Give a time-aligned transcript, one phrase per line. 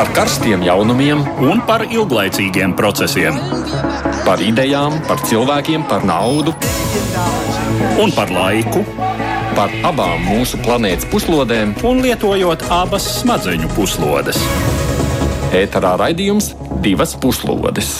[0.00, 3.36] par karstiem jaunumiem un par ilglaicīgiem procesiem.
[4.24, 6.54] Par idejām, par cilvēkiem, par naudu
[8.00, 8.80] un par laiku.
[9.52, 14.40] Par abām mūsu planētas puslodēm, un lietojot abas smadzeņu puslodes.
[15.60, 17.98] Ēterā raidījums divas puslodes.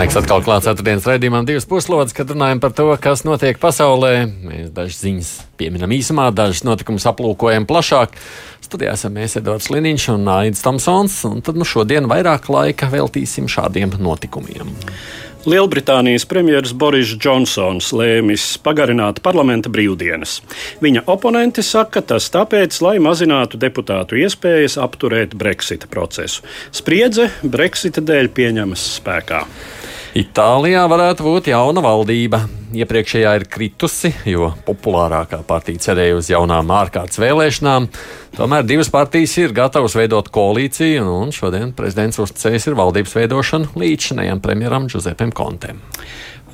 [0.00, 4.14] Laiks atkal klāts ceturtdienas raidījumam, divas puslodes, kad runājam par to, kas notiek pasaulē.
[4.46, 8.14] Mēs dažas ziņas pieminam īsumā, dažas notikumus aplūkojam plašāk.
[8.70, 13.48] Studijā esam mēs Edvards Liniņš un Aits Tomsons, un tad nu šodien vairāk laika veltīsim
[13.50, 14.70] šādiem notikumiem.
[15.42, 20.36] Lielbritānijas premjerministrs Boris Džonsons lēmis pagarināt parlamenta brīvdienas.
[20.84, 26.46] Viņa oponenti saka, tas tāpēc, lai mazinātu deputātu iespējas apturēt Brexita procesu.
[26.70, 29.42] Spriedze Brexita dēļ pieņemas spēkā.
[30.10, 32.40] Itālijā varētu būt jauna valdība.
[32.74, 37.86] Iepriekšējā ir kritusi, jo populārākā partija cerēja uz jaunām ārkārtas vēlēšanām.
[38.34, 44.42] Tomēr divas partijas ir gatavas veidot koalīciju, un šodien prezidents uzticējis ir valdības veidošanu līdzinējam
[44.42, 45.78] premjeram Giuseppem Kontem.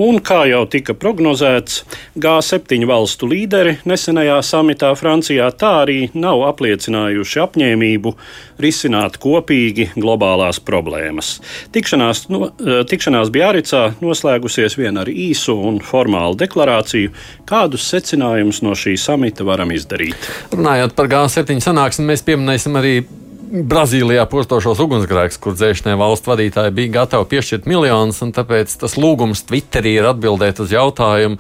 [0.03, 1.79] Un, kā jau tika prognozēts,
[2.21, 8.13] G7 valstu līderi nesenajā samitā Francijā tā arī nav apliecinājuši apņēmību
[8.61, 11.39] risināt kopīgi globālās problēmas.
[11.73, 17.13] Tikšanās, no, eh, tikšanās Bjāricā noslēgusies vien ar īsu un formālu deklarāciju,
[17.49, 20.17] kādus secinājumus no šī samita varam izdarīt.
[20.53, 22.99] Runājot par G7 sanāksmi, mēs pieminēsim arī
[23.47, 29.45] Brazīlijā postošos ugunsgrēkus, kur dzēšanai valsts vadītāji bija gatavi piešķirt miljonus, un tāpēc tas lūgums
[29.47, 31.39] Twitterī ir atbildēt uz jautājumu,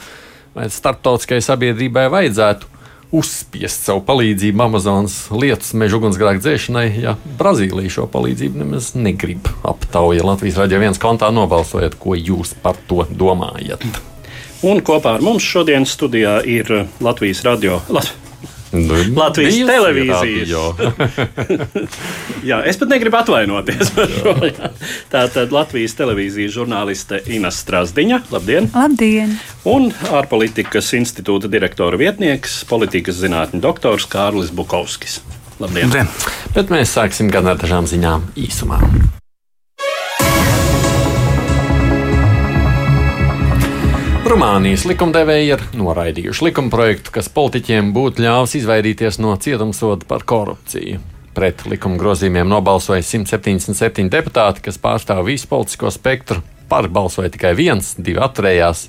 [0.57, 2.75] vai starptautiskai sabiedrībai vajadzētu
[3.17, 10.27] uzspiest savu palīdzību Amazonas lietus meža ugunsgrēku dzēšanai, ja Brazīlija šo palīdzību nemaz negrib aptauja.
[10.27, 13.83] Latvijas raidījā viens kontā nobalsojiet, ko jūs par to domājat.
[14.67, 16.70] Un kopā ar mums šodien studijā ir
[17.05, 17.81] Latvijas radio.
[17.89, 18.26] Latvijas
[18.72, 20.50] Nu, Latvijas televīzijas.
[22.50, 24.34] jā, es pat negribu atvainoties par šo.
[24.48, 24.70] Jā.
[25.12, 28.24] Tā tad Latvijas televīzijas žurnāliste Ina Strasdiņa.
[28.35, 28.70] Labdien!
[28.74, 29.36] Labdien!
[29.70, 35.20] Un ārpolitikas institūta direktora vietnieks, politikas zinātņu doktors Kārlis Bukovskis.
[35.62, 35.86] Labdien!
[35.86, 36.11] Labdien.
[36.57, 38.83] Bet mēs sāksim gan ar dažām ziņām īsumā.
[44.27, 50.98] Rumānijas likumdevēji ir noraidījuši likumprojektu, kas politiķiem būtu ļāvis izvairīties no cietumsoda par korupciju.
[51.37, 56.42] Pret likuma grozījumiem nobalsoja 177 deputāti, kas pārstāv visu politisko spektru.
[56.67, 58.89] Par balsoja tikai viens, divi atturējās.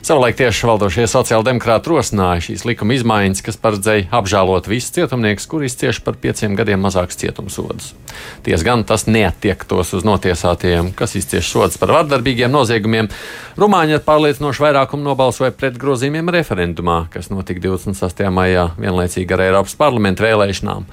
[0.00, 5.98] Savulaik tieši valdošie sociāldemokrāti rosināja šīs likuma izmaiņas, kas paredzēja apžēlot visus cietumniekus, kuri izcieš
[6.06, 7.90] par pieciem gadiem mazākus cietumsodus.
[8.46, 13.12] Ties gan tas neatiektos uz notiesātajiem, kas izcieš sodus par vardarbīgiem noziegumiem.
[13.60, 18.24] Rumāņi ar pārliecinošu vairākumu nobalsoja pret grozījumiem referendumā, kas notika 26.
[18.32, 20.88] maijā vienlaicīgi ar Eiropas parlamentu vēlēšanām.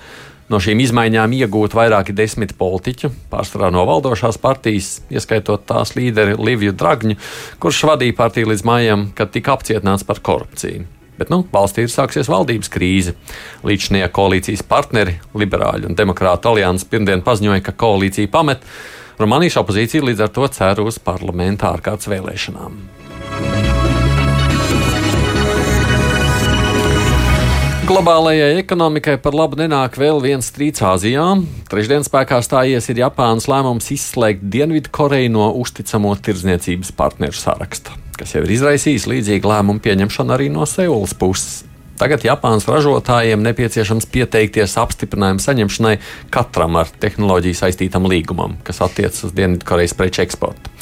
[0.47, 6.71] No šīm izmaiņām iegūt vairāki desmit politiķu, pārsvarā no valdošās partijas, ieskaitot tās līderi Liviju
[6.71, 7.17] Dragņu,
[7.59, 10.85] kurš vadīja partiju līdz mājām, kad tika apcietināts par korupciju.
[11.17, 13.15] Bet nu, valstī ir sāksies valdības krīze.
[13.67, 18.63] Līdzšanie koalīcijas partneri, liberāļu un demokrātu alianses pirmdien paziņoja, ka koalīcija pamet.
[19.17, 22.77] Rumānijas opozīcija līdz ar to cer uz parlamenta ārkārtas vēlēšanām.
[27.87, 31.23] Globālajai ekonomikai par labu nenāk vēl viens strīds Āzijā.
[31.71, 38.43] Trešdien spēkā stājies ir Japānas lēmums izslēgt Dienvidkoreju no uzticamo tirdzniecības partneru saraksta, kas jau
[38.43, 41.61] ir izraisījis līdzīgu lēmumu pieņemšanu arī no Seulas puses.
[41.97, 45.95] Tagad Japānas ražotājiem nepieciešams pieteikties apstiprinājumu saņemšanai
[46.35, 50.75] katram ar tehnoloģiju saistītam līgumam, kas attiecas uz Dienvidkorejas preču eksportu.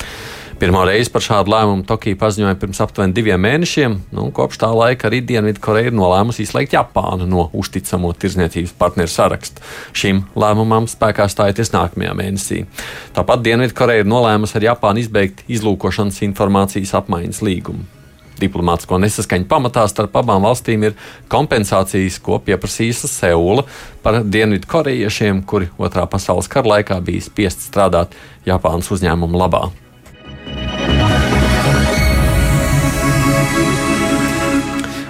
[0.56, 3.98] Pirmo reizi par šādu lēmumu Tokija paziņoja pirms aptuveni diviem mēnešiem.
[4.16, 9.60] Nu, kopš tā laika arī Dienvidkoreja ir nolēmusi izslēgt Japānu no uzticamo tirzniecības partneru saraksta.
[9.92, 12.62] Šim lēmumam spēkā stājoties nākamajā mēnesī.
[13.18, 17.84] Tāpat Dienvidkoreja ir nolēmusi ar Japānu izbeigt izlūkošanas informācijas apmaiņas līgumu.
[18.40, 21.00] Diplomātsko nesaskaņu pamatā starp abām valstīm ir
[21.32, 23.68] kompensācijas, ko pieprasījusi Seula
[24.04, 28.16] par dienvidkorejiešiem, kuri Otrā pasaules kara laikā bija spiest strādāt
[28.48, 29.68] Japānas uzņēmumu labā.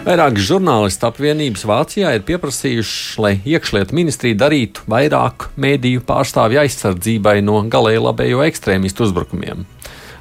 [0.05, 7.63] Vairākas žurnālistu apvienības Vācijā ir pieprasījušas, lai iekšlietu ministrija darītu vairāk mēdīju pārstāvju aizsardzībai no
[7.73, 9.63] galēji labējo ekstrēmistu uzbrukumiem.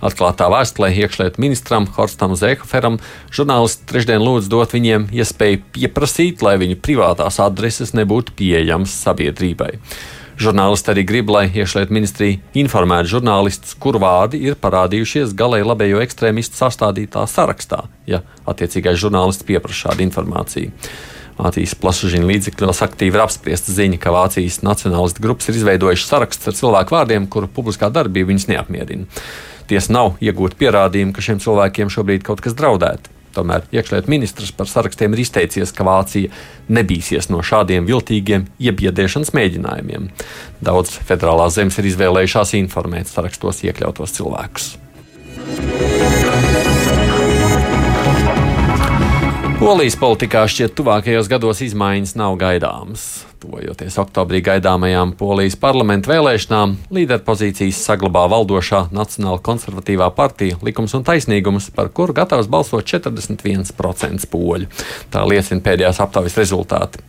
[0.01, 2.97] Atklātā vēstulē iekšlietu ministram Horstam Zehoferam
[3.29, 9.75] žurnālisti trešdien lūdz dot viņiem iespēju pieprasīt, lai viņu privātās adreses nebūtu pieejamas sabiedrībai.
[10.35, 16.59] Žurnālisti arī grib, lai iekšlietu ministrija informētu žurnālistus, kur vārdi ir parādījušies galēji labējo ekstrēmistu
[16.59, 20.75] sastādītā sarakstā, ja attiecīgais žurnālists pieprasa šādu informāciju.
[21.39, 26.59] Vācijas plašsaziņas līdzekļos aktīvi ir apspriesta ziņa, ka Vācijas nacionālistu grupas ir izveidojušas saraksts ar
[26.59, 29.07] cilvēku vārdiem, kuru publiskā darbība viņus neapmierina.
[29.71, 33.11] Tiesa nav iegūta pierādījuma, ka šiem cilvēkiem šobrīd kaut kas draudētu.
[33.35, 36.33] Tomēr iekšlietu ministrs par sarakstiem ir izteicies, ka Vācija
[36.73, 40.11] nebīsies no šādiem viltīgiem iebiedēšanas mēģinājumiem.
[40.65, 44.73] Daudz federālās zemes ir izvēlējušās informēt sarakstos iekļautos cilvēkus.
[49.65, 53.25] Polijas politikā šķiet, tuvākajos gados izmaiņas nav gaidāmas.
[53.41, 61.71] Tuvojoties oktobrī gaidāmajām Polijas parlamentu vēlēšanām, līderpozīcijas saglabā valdošā Nacionāla konservatīvā partija Likums un taisnīgums,
[61.73, 64.69] par kuru gatavs balsot 41% poļu.
[65.09, 67.01] Tā liecina pēdējās aptaujas rezultāti.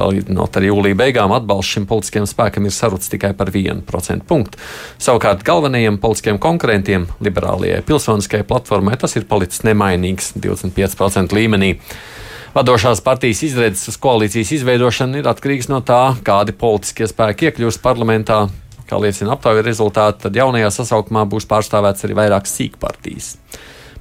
[0.00, 4.60] Salīdzinot ar jūlija beigām, atbalsts šim politiskajam spēkam ir sarucis tikai par 1% punktu.
[5.02, 11.74] Savukārt galvenajiem politiskiem konkurentiem, liberālajai pilsoniskajai platformai, tas ir palicis nemainīgs 25% līmenī.
[12.54, 18.40] Vadošās partijas izredzes uz koalīcijas izveidošanu ir atkarīgs no tā, kādi politiskie spēki iekļūst parlamentā.
[18.90, 23.34] Kā liecina aptaujas rezultāti, tad jaunajā sasaukumā būs pārstāvēts arī vairākas sīkpartijas.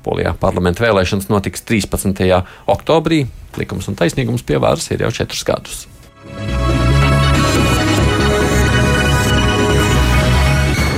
[0.09, 2.41] Polijā parlamenta vēlēšanas notiks 13.
[2.69, 3.27] oktobrī.
[3.59, 5.83] Likums un taisnīgums pie varas ir jau četrus gadus.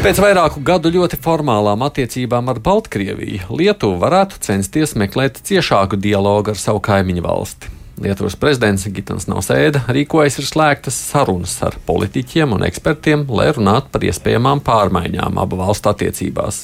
[0.02, 6.58] Pēc vairāku gadu ļoti formālām attiecībām ar Baltkrieviju Lietuva varētu censties meklēt ciešāku dialogu ar
[6.58, 7.70] savu kaimiņu valsti.
[8.02, 14.08] Lietuvas prezidents Gitans Nausēda rīkojas ir slēgtas sarunas ar politiķiem un ekspertiem, lai runātu par
[14.08, 16.64] iespējamām pārmaiņām abu valstu attiecībās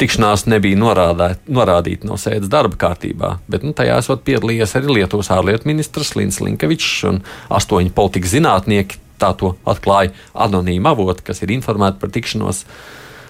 [0.00, 5.30] tikšanās nebija norādā, norādīta no sēdes darba kārtībā, bet nu, tajā esot piedalījies arī Lietuvas
[5.34, 7.22] ārlietu ministrs Lins Linkevičs un
[7.54, 9.00] astoņi politikas zinātnieki.
[9.22, 12.64] Tā to atklāja anonīma avoti, kas ir informēti par tikšanos.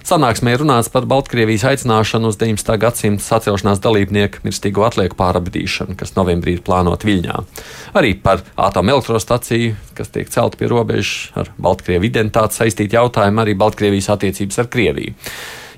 [0.04, 2.74] Sanāksmē runāts par Baltkrievijas aicināšanu uz 19.
[2.80, 7.38] gadsimta sacelšanās dalībnieku mirstīgo atlieku pārabdīšanu, kas novembrī ir plānota Viļņā.
[7.96, 14.10] Arī par atomelektrostaciju, kas tiek celta pie robežas ar Baltkrievu identitāti saistīti jautājumi, arī Baltkrievijas
[14.12, 15.16] attiecības ar Krieviju.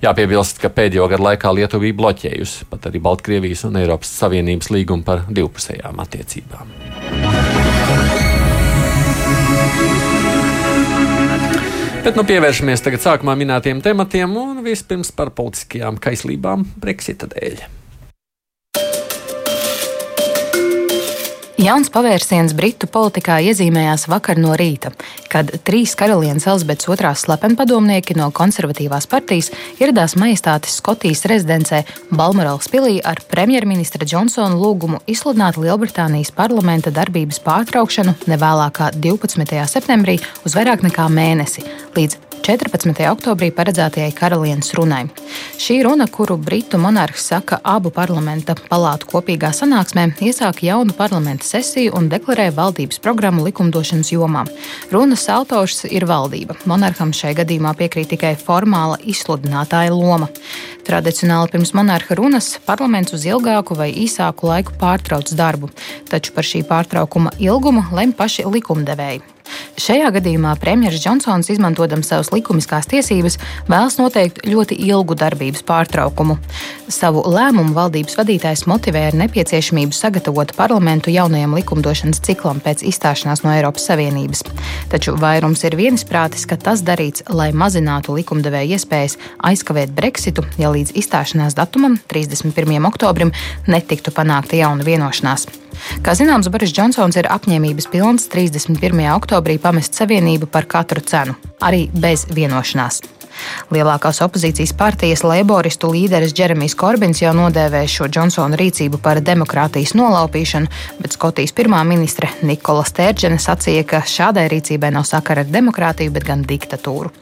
[0.05, 5.07] Jāpiebilst, ka pēdējo gadu laikā Lietuva bija bloķējusi pat arī Baltkrievijas un Eiropas Savienības līgumu
[5.07, 6.75] par divpusējām attiecībām.
[12.07, 17.65] Bet nu pievēršamies tagad sākumā minētiem tematiem un vispirms par politiskajām kaislībām Brexita dēļ.
[21.57, 24.91] Jauns pavērsiens Britu politikā iezīmējās vakar no rīta,
[25.33, 29.49] kad trīs karalienes Elizabetes II slepenpadomnieki no konservatīvās partijas
[29.81, 31.81] ieradās majestātes Skotijas rezidencē
[32.13, 39.57] Balmorāls pilī ar premjerministra Džonsona lūgumu izsludināt Lielbritānijas parlamenta darbības pārtraukšanu nevēlākā 12.
[39.73, 41.65] septembrī uz vairāk nekā mēnesi,
[41.97, 42.95] līdz 14.
[43.11, 45.09] oktobrī paredzētajai karalienes runai.
[45.59, 51.97] Šī runa, kuru britu monarhs saka abu parlamenta palātu kopīgā sanāksmē, iesāka jaunu parlamenta sesiju
[51.99, 54.45] un deklarē valdības programmu likumdošanas jomā.
[54.95, 56.55] Runas autors ir valdība.
[56.71, 60.31] Monarham šai gadījumā piekrīt tikai formāla izsludinātāja loma.
[60.87, 65.75] Tradicionāli pirms monarha runas parlaments uz ilgāku vai īsāku laiku pārtrauc darbu,
[66.07, 69.36] taču par šī pārtraukuma ilgumu lem paši likumdevēji.
[69.77, 73.39] Šajā gadījumā premjerministrs Džonsons, izmantojot savas likumiskās tiesības,
[73.69, 76.39] vēlas noteikt ļoti ilgu darbības pārtraukumu.
[76.93, 83.53] Savu lēmumu valdības vadītājs motivē ar nepieciešamību sagatavot parlamentu jaunajam likumdošanas ciklam pēc izstāšanās no
[83.55, 84.45] Eiropas Savienības.
[84.93, 89.19] Taču vairums ir viensprātis, ka tas darīts, lai mazinātu likumdevēja iespējas
[89.51, 92.81] aizkavēt Brexitu, ja līdz izstāšanās datumam, 31.
[92.89, 93.35] oktobrim,
[93.67, 95.66] netiktu panākta jauna vienošanās.
[96.05, 99.03] Kā zināms, Boris Džonsons ir apņēmības pilns 31.
[99.17, 103.03] oktobrī pamest savienību par katru cenu, arī bez vienošanās.
[103.75, 110.71] Lielākās opozīcijas partijas laboristu līderis Džeremijs Korbins jau nodēvēja šo Džonsona rīcību par demokrātijas nolaupīšanu,
[111.03, 116.29] bet Skotijas pirmā ministre Nikola Stērģene sacīja, ka šādai rīcībai nav sakara ar demokrātiju, bet
[116.29, 117.13] gan diktatūru.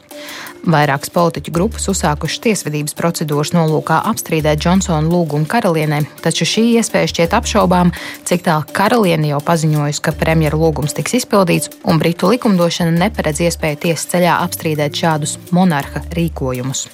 [0.65, 7.35] Vairākas politiķu grupas uzsākušas tiesvedības procedūras nolūkā apstrīdēt Džonsona lūgumu karalienē, taču šī iespēja šķiet
[7.37, 7.93] apšaubām,
[8.25, 13.81] cik tālu karaliene jau paziņojusi, ka premjera lūgums tiks izpildīts, un Britu likumdošana neparedz iespēju
[13.85, 16.87] tiesas ceļā apstrīdēt šādus monarha rīkojumus.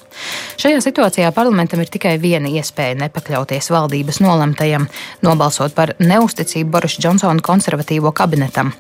[0.62, 4.88] Šajā situācijā parlamentam ir tikai viena iespēja nepakļauties valdības nolemtajam,
[5.26, 8.74] nobalsot par neusticību Boris Džonsona konservatīvo kabinetam.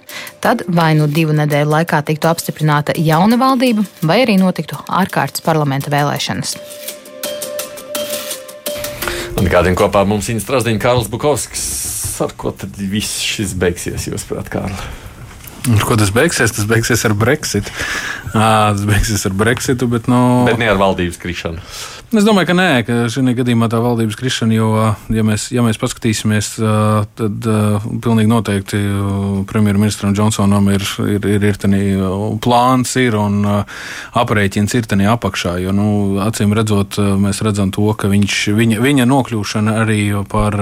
[0.43, 5.93] Tad vai nu divu nedēļu laikā tiktu apstiprināta jauna valdība, vai arī notiktu ārkārtas parlamenta
[5.93, 6.57] vēlēšanas.
[9.41, 11.69] Un kādiem kopā mums ir Strasdiņš Kārls Bukovskis.
[12.21, 15.10] Ar ko tad viss šis beigsies, jūsuprāt, Kārlis?
[15.85, 16.53] Ko tas beigsies?
[16.55, 17.69] Tas beigsies ar Brexit.
[18.33, 21.61] À, tas beigsies ar Brexitu, bet, nu, Bet ne ar valdības krišanu.
[22.11, 24.71] Es domāju, ka nē, ka šajā gadījumā tā valdības krišana, jo,
[25.15, 26.49] ja mēs, ja mēs paskatīsimies,
[27.15, 27.47] tad
[28.03, 28.81] pilnīgi noteikti
[29.47, 31.83] premjerministram Džonsonam ir, ir, ir, ir tenī,
[32.43, 35.55] plāns ir un aprēķins ir tenī apakšā.
[35.63, 35.87] Jo, nu,
[36.25, 40.59] acīm redzot, mēs redzam to, ka viņš, viņa, viņa nokļūšana arī par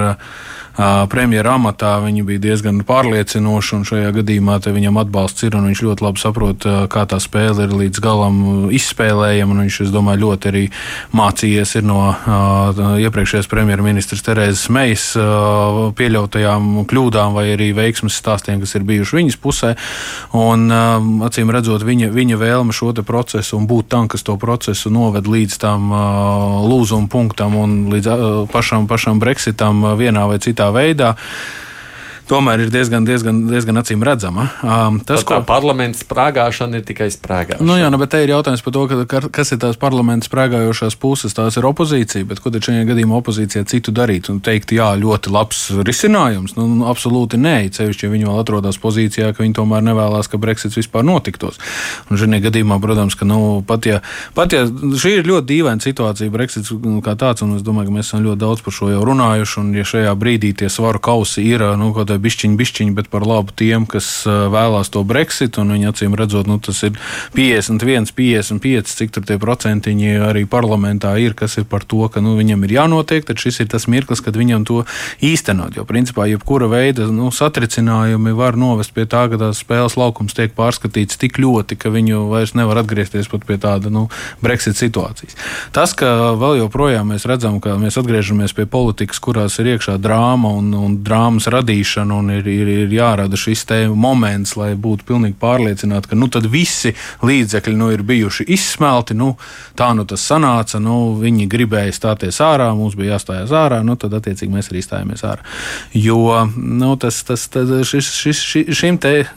[1.12, 6.06] premjera amatā viņa bija diezgan pārliecinoša, un šajā gadījumā viņam atbalsts ir, un viņš ļoti
[6.06, 8.40] labi saprot, kā tā spēle ir līdz galam
[8.76, 10.64] izspēlējama, un viņš, es domāju, ļoti arī
[11.16, 12.00] mācījies no
[13.00, 15.06] iepriekšējās premjerministras Terēzes Mejas
[16.00, 19.74] pieļautajām kļūdām vai arī veiksmes stāstiem, kas ir bijuši viņas pusē,
[20.38, 20.68] un
[21.26, 25.58] acīm redzot, viņa, viņa vēlme šo procesu un būt tam, kas to procesu noved līdz
[25.62, 25.92] tam
[26.70, 31.14] lūzuma punktam un līdz pašam, pašam Brexitam vienā vai citā veidā
[32.30, 34.46] tomēr ir diezgan, diezgan, diezgan acīm redzama.
[34.64, 37.66] Um, tas, ko parlaments sprāgāšana ir tikai sprāgāšana.
[37.66, 40.98] Nu, jā, nu, bet te ir jautājums par to, ka, kas ir tās parlamenta sprāgājošās
[41.02, 41.36] puses.
[41.36, 44.30] Tās ir opozīcija, bet ko tad šajā gadījumā opozīcija citu darīt?
[44.34, 46.56] Un teikt, jā, ļoti labs risinājums.
[46.60, 50.42] Nu, nu, absolūti nē, cevišķi, ja viņi vēl atrodas pozīcijā, ka viņi tomēr nevēlas, ka
[50.42, 51.60] Brexits vispār notiktos.
[52.10, 54.02] Un šajā gadījumā, protams, ka nu, pat, ja,
[54.38, 56.74] pat ja šī ir ļoti dīvaina situācija, Brexits
[57.06, 59.74] kā tāds, un es domāju, ka mēs esam ļoti daudz par šo jau runājuši, un
[59.78, 63.56] ja šajā brīdī tie svaru kausi ir, nu, kaut kādā bišķiņu, bišķiņu, bet par labu
[63.56, 65.58] tiem, kas vēlās to Brexit.
[65.60, 66.98] Viņi acīm redzot, nu, tas ir
[67.36, 72.36] 51, 55, cik tur tie procentiņi arī parlamentā ir, kas ir par to, ka nu,
[72.40, 73.26] viņam ir jānotiek.
[73.28, 74.84] Tad šis ir tas mirklis, kad viņam to
[75.26, 75.78] īstenot.
[75.78, 80.54] Jo principā jebkura veida nu, satricinājumi var novest pie tā, ka tās spēles laukums tiek
[80.58, 84.08] pārskatīts tik ļoti, ka viņu vairs nevar atgriezties pat pie tāda nu,
[84.44, 85.38] Brexit situācijas.
[85.76, 90.52] Tas, ka vēl joprojām mēs redzam, ka mēs atgriežamies pie politikas, kurās ir iekšā drāma
[90.60, 96.10] un, un drāmas radīšana un ir, ir, ir jārada šis moments, lai būtu pilnīgi pārliecināti,
[96.10, 96.94] ka nu, visi
[97.26, 99.18] līdzekļi nu, ir bijuši izsmelti.
[99.18, 99.36] Nu,
[99.78, 104.16] tā nu tas sanāca, nu, viņi gribēja stāties ārā, mums bija jāstājās ārā, nu, tad
[104.18, 105.46] attiecīgi mēs arī stājāmies ārā.
[105.94, 109.30] Jo nu, tas, tas, tas, šis, šis, šis, šim te uh,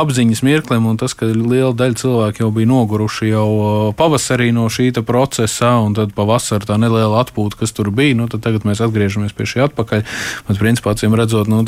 [0.00, 3.48] apziņas mirklim un tas, ka liela daļa cilvēku jau bija noguruši jau
[3.98, 8.42] pavasarī no šī procesa, un tad pavasarī tā neliela atpūta, kas tur bija, nu, tad
[8.46, 10.04] tagad mēs atgriežamies pie šī atpakaļ.
[10.48, 11.62] Bet, principā, redzot, nu,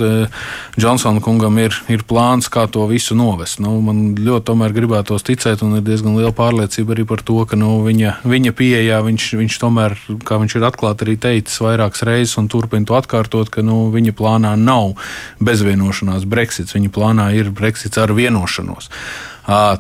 [0.79, 3.59] Džonsona kungam ir, ir plāns, kā to visu novest.
[3.61, 7.81] Nu, man ļoti gribētos ticēt, un ir diezgan liela pārliecība arī par to, ka nu,
[7.85, 12.49] viņa, viņa pieejā viņš, viņš tomēr, kā viņš ir atklāti arī teicis vairākas reizes, un
[12.53, 14.95] turpina to atkārtot, ka nu, viņa plānā nav
[15.43, 16.77] bezvienošanās Brexits.
[16.79, 18.91] Viņa plānā ir Brexits ar vienošanos.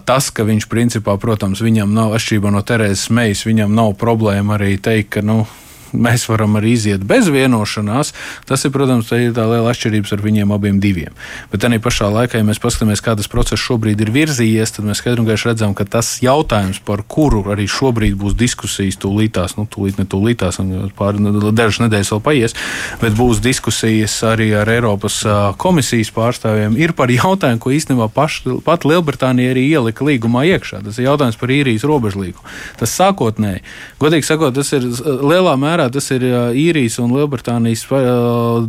[0.04, 4.74] Tas, ka viņš principā, protams, viņam nav atšķirībā no Terēzes Mejas, viņam nav problēma arī
[4.82, 5.44] teikt, ka nu,
[5.92, 8.12] mēs varam arī iziet bez vienošanās.
[8.48, 11.16] Tas ir, protams, ir tā liela atšķirība ar viņiem abiem diviem.
[11.52, 15.02] Bet arī pašā laikā, ja mēs paskatāmies, kā tas process šobrīd ir virzījies, tad mēs
[15.02, 19.66] skaidri un gaiši redzam, ka tas jautājums, par kuru arī šobrīd būs diskusijas, tūlītās, nu,
[19.70, 20.60] tūlīt ne tūlītās,
[20.98, 21.18] pār
[21.56, 22.56] dažas nedēļas vēl paies,
[23.00, 25.20] bet būs diskusijas arī ar Eiropas
[25.60, 30.82] komisijas pārstāvjiem, ir par jautājumu, ko īstenībā paši, pat Lielbritānija arī ielika līgumā iekšā.
[30.84, 32.44] Tas ir jautājums par īrijas robežlīgu.
[32.80, 33.62] Tas sākotnēji,
[34.02, 36.24] godīgi sakot, tas ir lielā mērā mērā tas ir
[36.56, 37.86] īrijas un Lielbritānijas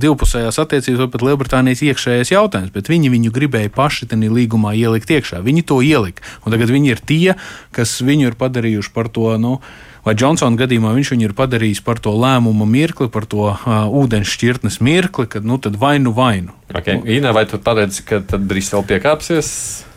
[0.01, 5.11] divpusējās attiecības, vai pat Lielbritānijas iekšējais jautājums, bet viņi viņu gribēja paši tajā līgumā ielikt
[5.11, 5.41] iekšā.
[5.43, 7.35] Viņi to ielika, un tagad viņi ir tie,
[7.75, 9.27] kas viņu ir padarījuši par to.
[9.41, 9.57] Nu,
[10.05, 14.31] vai Džonsona gadījumā viņš viņu ir padarījis par to lēmumu mirkli, par to uh, ūdens
[14.31, 16.55] šķirtnes mirkli, kad nu tad vainu vainu.
[16.71, 17.01] Okay.
[17.17, 19.90] Ina, vai tu paredzi, ka Brisele piekāpsies?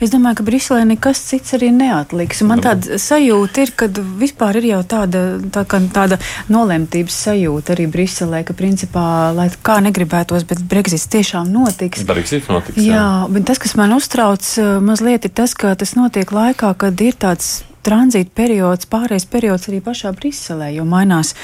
[0.00, 2.42] Es domāju, ka Briselē nekas cits arī neatliks.
[2.46, 3.88] Man tāda sajūta ir, ka
[4.20, 6.20] vispār ir jau tāda, tā, tāda
[6.52, 12.04] nolemtības sajūta arī Briselē, ka principā, lai kā negribētos, bet Brexits tiešām notiks.
[12.08, 12.78] Brexits notiks.
[12.80, 14.46] Jā, jā bet tas, kas man uztrauc
[14.84, 17.60] mazliet, ir tas, ka tas notiek laikā, kad ir tāds
[17.90, 21.34] tranzīta periods, pārējais periods arī pašā Briselē, jo mainās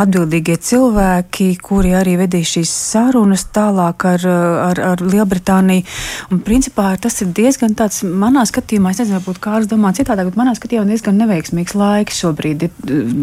[0.00, 4.26] atbildīgie cilvēki, kuri arī vedīs šīs sarunas tālāk ar,
[4.68, 5.86] ar, ar Lielbritāniju.
[6.30, 10.40] Un, principā, tas ir diezgan tāds, manā skatījumā, es nezinu, varbūt kāds domā citādāk, bet
[10.40, 12.66] manā skatījumā diezgan neveiksmīgs laiks šobrīd.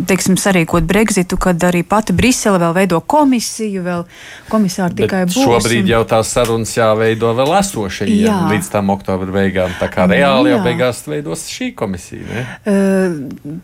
[0.09, 4.05] Teiksim, sarīkot Brexitu, kad arī pati Brisele vēl veido komisiju, vēl
[4.49, 5.37] komisāri tikai būs.
[5.37, 5.93] Šobrīd un...
[5.93, 9.77] jau tās sarunas jāveido vēl esošajiem līdz tam oktobra beigām.
[9.79, 12.25] Tā kā reāli jau beigās veidos šī komisija.
[12.31, 12.45] Ne?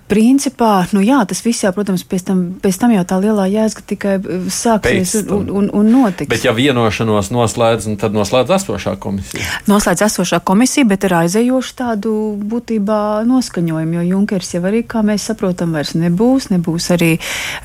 [0.07, 3.83] Principā, nu jā, tas viss jau, protams, pēc tam, pēc tam jau tā lielā jēzga
[3.91, 4.15] tikai
[4.53, 6.29] sāksies un, un, un notiks.
[6.31, 9.45] Bet ja vienošanos noslēdz, tad noslēdz esošā komisija.
[9.69, 12.13] Noslēdz esošā komisija, bet ar aizējošu tādu
[12.47, 17.13] būtībā noskaņojumu, jo Junkers jau arī, kā mēs saprotam, vairs nebūs, nebūs arī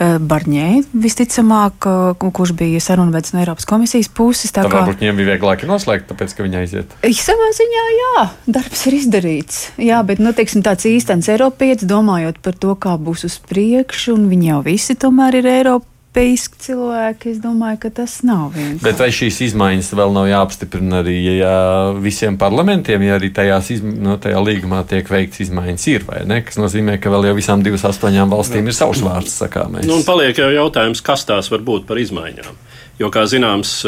[0.00, 1.88] Barņē, visticamāk,
[2.22, 4.52] kurš bija sarunvedis no Eiropas komisijas puses.
[4.52, 4.82] Tā, tā kā...
[4.82, 6.96] varbūt viņiem bija vieglāk noslēgt, tāpēc, ka viņi aiziet.
[7.22, 8.24] Savā ziņā, jā,
[8.58, 9.60] darbs ir izdarīts.
[9.80, 14.28] Jā, bet, nu, teiksim, tāds īstenis Eiropietis, domājot par to, kā būs uz priekšu, un
[14.32, 18.84] viņi jau visi tomēr ir Eiropa eiropeiski cilvēki, es domāju, ka tas nav vienkārši.
[18.84, 24.18] Bet vai šīs izmaiņas vēl nav jāapstiprina arī ja visiem parlamentiem, ja arī tajās, no,
[24.20, 26.42] tajā līgumā tiek veikts izmaiņas, ir vai ne?
[26.44, 29.86] Tas nozīmē, ka vēl jau visām 28 valstīm ir savs vārds sakāmais.
[29.86, 32.60] Nu, un paliek jau jautājums, kas tās var būt par izmaiņām.
[33.00, 33.80] Jo, kā zināms,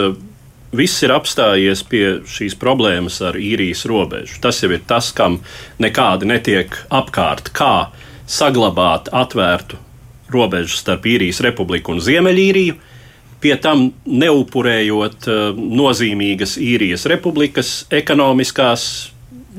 [0.77, 4.41] viss ir apstājies pie šīs problēmas ar īrijas robežu.
[4.43, 5.41] Tas jau ir tas, kam
[5.83, 7.53] nekādi netiek apkārt.
[7.55, 7.91] Kā
[8.27, 9.79] saglabāt atvērtu
[10.35, 12.77] robežu starp īrijas republiku un Ziemeļīriju,
[13.45, 18.87] pie tam neupurējot uh, nozīmīgas īrijas republikas ekonomiskās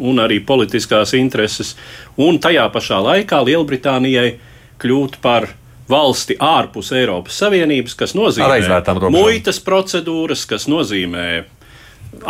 [0.02, 1.76] un arī politiskās intereses,
[2.18, 4.34] un tajā pašā laikā Lielbritānijai
[4.82, 5.48] kļūt par
[5.90, 8.80] valsti ārpus Eiropas Savienības, kas nozīmē
[9.14, 11.28] muitas procedūras, kas nozīmē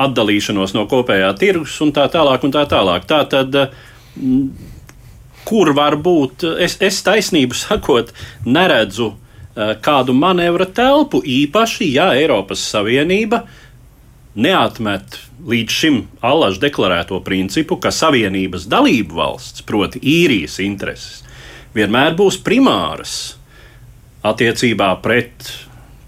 [0.06, 2.46] atdalīšanos no kopējā tirgus un tā tālāk.
[2.46, 3.06] Un tā tālāk.
[3.08, 3.56] Tā tad,
[5.46, 8.12] kur var būt, es, es taisnību sakot,
[8.46, 13.46] neredzu eh, kādu manevra telpu, īpaši, ja Eiropas Savienība
[14.36, 21.22] neatmet līdz šim allaž deklarēto principu, ka Savienības dalību valsts, proti īrijas intereses,
[21.76, 23.36] vienmēr būs primāras
[24.26, 25.50] attiecībā pret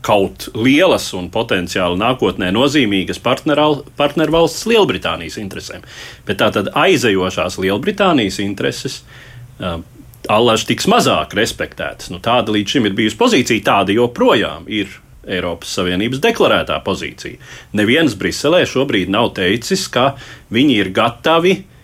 [0.07, 5.83] kaut lielas un potenciāli nākotnē nozīmīgas partnervalsts Lielbritānijas interesēm.
[6.27, 9.81] Bet tātad aizejošās Lielbritānijas intereses uh,
[10.31, 12.11] allaž tiks mazāk respektētas.
[12.13, 14.95] Nu, tāda līdz šim ir bijusi pozīcija, tāda joprojām ir
[15.27, 17.41] Eiropas Savienības deklarētā pozīcija.
[17.75, 20.13] Neviens Briselē šobrīd nav teicis, ka
[20.55, 21.76] viņi ir gatavi uh,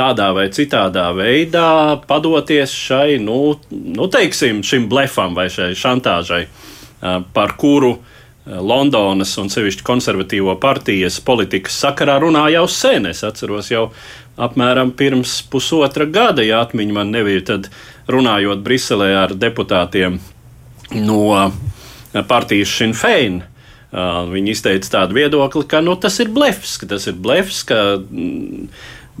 [0.00, 6.46] tādā vai citādā veidā padoties šai, nu, nu teiksim, šim blefam vai šai šantāžai,
[7.36, 7.98] par kuru
[8.50, 13.06] Londonas un sevišķi konservatīvo partijas politikas sakarā runā jau sen.
[13.10, 13.90] Es atceros jau
[14.40, 17.68] apmēram pirms pusotra gada, ja atmiņa man nebija, tad
[18.10, 20.18] runājot Briselē ar deputātiem
[21.04, 21.22] no
[22.28, 23.42] partijas Sinn Fein.
[23.90, 27.98] Uh, viņi izteica tādu viedokli, ka nu, tas ir blefs, ka tas ir blefs, ka
[27.98, 28.68] mm,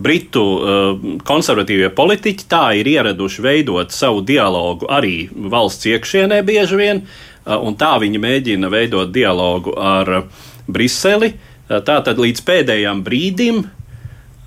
[0.00, 7.02] Britu uh, konservatīvie politiķi tā ir ieraduši veidot savu dialogu arī valsts iekšienē bieži vien,
[7.04, 10.24] uh, un tā viņi mēģina veidot dialogu ar
[10.70, 11.34] Briseli.
[11.34, 13.62] Uh, tā tad līdz pēdējiem brīdim,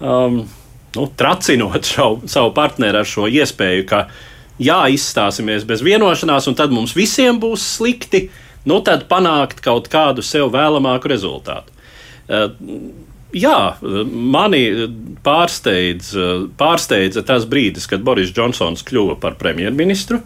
[0.01, 0.41] um,
[0.97, 4.07] nu, tracinot šo, savu partneri ar šo iespēju, ka
[4.57, 8.27] jā, izstāsimies bez vienošanās, un tad mums visiem būs slikti,
[8.69, 11.69] nu tad panākt kaut kādu sev vēlamāku rezultātu.
[13.33, 14.61] Jā, mani
[15.25, 16.11] pārsteidz,
[16.59, 20.21] pārsteidza tas brīdis, kad Boris Džonsons kļuva par premjerministru.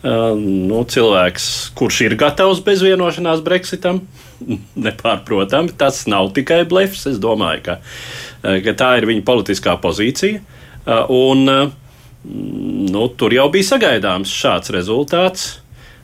[0.00, 3.98] Uh, nu, cilvēks, kurš ir gatavs bez vienošanās Brexitam,
[4.86, 7.04] nepārprotami, tas nav tikai blefs.
[7.10, 10.40] Es domāju, ka, uh, ka tā ir viņa politiskā pozīcija.
[10.86, 11.44] Uh, un,
[12.24, 15.50] nu, tur jau bija sagaidāms šāds rezultāts.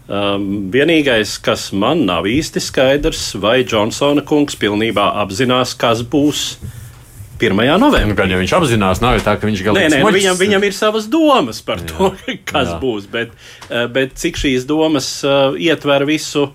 [0.07, 6.43] Um, vienīgais, kas man nav īsti skaidrs, vai Džonsona kungs pilnībā apzinās, kas būs
[7.41, 7.59] 1.
[7.83, 8.05] novembrī.
[8.07, 10.39] Nu, gan jau viņš apzinās, nav jau tā, ka viņš galīgi nē, nē, nu, viņam,
[10.39, 12.13] viņam ir savas domas par jā, to,
[12.53, 12.79] kas jā.
[12.85, 13.35] būs, bet,
[13.67, 16.47] uh, bet cik šīs domas uh, ietver visu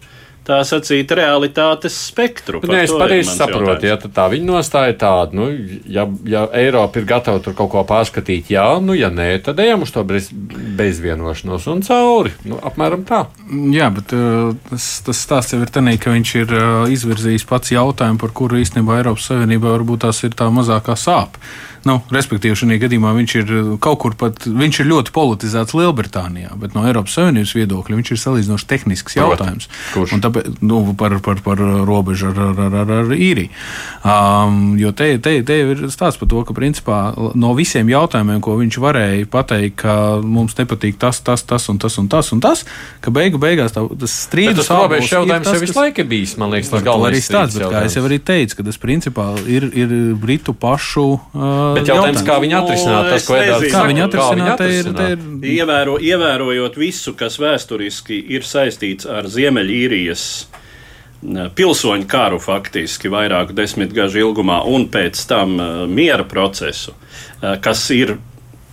[0.52, 2.62] tā sacīt, realitātes spektru.
[2.68, 5.48] Nē, es pareizi saprotu, ja tā viņa nostāja tāda, nu,
[5.90, 9.86] ja, ja Eiropa ir gatava tur kaut ko pārskatīt, jā, nu, ja nē, tad ejam
[9.86, 10.30] uz to bez,
[10.78, 12.36] bezvienošanos un cauri.
[12.48, 13.24] Nu, apmēram tā.
[13.72, 17.74] Jā, bet uh, tas, tas stāsts jau ir tenī, ka viņš ir uh, izvirzījis pats
[17.76, 21.42] jautājumu, par kuru īstenībā Eiropas Savienībā varbūt tās ir tā mazākā sāpe.
[21.82, 26.54] Nu, respektīvi, šajā gadījumā viņš ir uh, kaut kur pat, viņš ir ļoti politizēts Lielbritānijā,
[26.62, 29.70] bet no Eiropas Savienības viedokļa viņš ir salīdzinoši tehnisks jautājums.
[29.96, 30.14] Kurš?
[30.14, 33.52] Un tāpēc, nu, par, par, par robežu ar, ar, ar, ar, ar īriju.
[34.02, 37.00] Um, jo te, te, te ir stāsts par to, ka principā
[37.38, 41.98] no visiem jautājumiem, ko viņš varēja pateikt, ka mums nepatīk tas, tas, tas un tas
[42.02, 42.66] un tas, un tas
[43.02, 46.86] ka beigu beigās tā, tas strīdus robežu jautājums jau visu laiku bijis, man liekas, tas
[46.86, 47.22] galvenais.
[47.22, 51.08] Arī tāds, bet kā es jau arī teicu, ka tas principā ir, ir Britu pašu.
[51.34, 55.26] Uh, Bet jautājums, kā viņi atrisināt tas, ko Edvards kā viņi atrisināt, ir, ir...
[55.52, 60.21] Ievēro, ievērojot visu, kas vēsturiski ir saistīts ar Ziemeļīrijas
[61.58, 65.54] pilsoņu karu faktiski vairāku desmitgažu ilgumā un pēc tam
[65.92, 66.96] miera procesu,
[67.62, 68.16] kas ir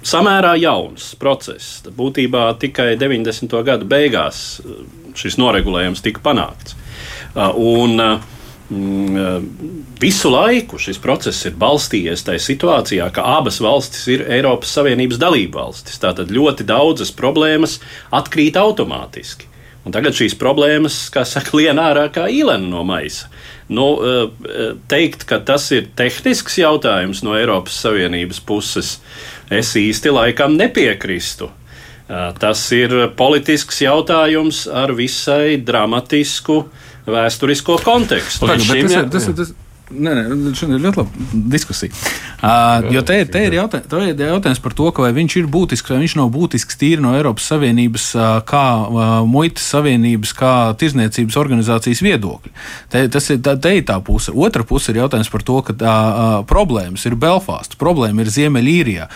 [0.07, 1.83] samērā jauns process.
[1.85, 3.53] Būtībā tikai 90.
[3.67, 4.63] gadu beigās
[5.19, 6.77] šis noregulējums tika panākts.
[7.59, 8.01] Un,
[9.99, 15.63] Visu laiku šis process ir balstījies tajā situācijā, ka abas valstis ir Eiropas Savienības dalība
[15.63, 15.97] valstis.
[16.03, 17.79] Tātad ļoti daudzas problēmas
[18.13, 19.49] atkrīt automātiski.
[19.87, 23.29] Un tagad šīs problēmas, kā saka, lien ārā kā īlena no maisa.
[23.73, 23.87] Nu,
[24.89, 28.99] teikt, ka tas ir tehnisks jautājums no Eiropas Savienības puses,
[29.51, 31.49] es īsti laikam nepiekrīstu.
[32.41, 36.63] Tas ir politisks jautājums ar visai dramatisku
[37.09, 38.49] vēsturisko kontekstu.
[38.49, 39.53] Bet tas ir- tas ir- tas-
[39.89, 41.95] Nē, nē, šī ir ļoti laba diskusija.
[42.39, 45.95] Uh, jo te, te, ir jautā, te ir jautājums par to, vai viņš ir būtisks
[45.95, 51.41] vai viņš nav būtisks tīri no Eiropas Savienības, uh, kā uh, muitas savienības, kā tirzniecības
[51.41, 52.53] organizācijas viedokļa.
[52.93, 54.35] Te, tas ir, tā, te ir tā puse.
[54.37, 59.09] Otra puse ir jautājums par to, ka uh, problēmas ir Belfāsts, problēma ir Ziemeļīrijā.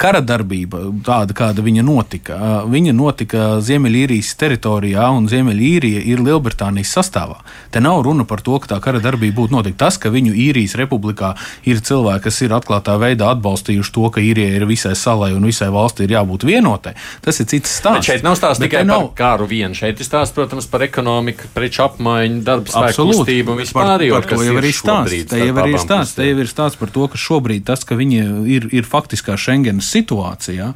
[0.00, 2.36] Kara darbība, tāda kāda viņa notika,
[2.68, 7.38] viņa notika Ziemeļīrijas teritorijā, un Ziemeļīrija ir Lielbritānijas sastāvā.
[7.72, 9.78] Te nav runa par to, ka tā kara darbība būtu notika.
[9.86, 11.34] Tas, ka viņu īrijas republikā
[11.68, 15.70] ir cilvēki, kas ir atklātā veidā atbalstījuši to, ka īrijai ir visai salai un visai
[15.72, 18.10] valstī ir jābūt vienotai, tas ir cits Bet stāsts.
[18.10, 19.76] šeit nav stāsts Bet tikai te par kāru vienu.
[19.76, 23.96] Šeit ir stāsts, protams, par ekonomiku, preču apmaiņu, darba spēku kustību un vispār.
[24.12, 25.28] par to jau ir stāsts.
[25.30, 26.16] Te jau ir stāsts.
[26.20, 29.36] Te jau ir stāsts par to, ka šobrīd tas, ka viņi ir, ir faktiskā
[29.70, 30.72] Schengenas situācijā,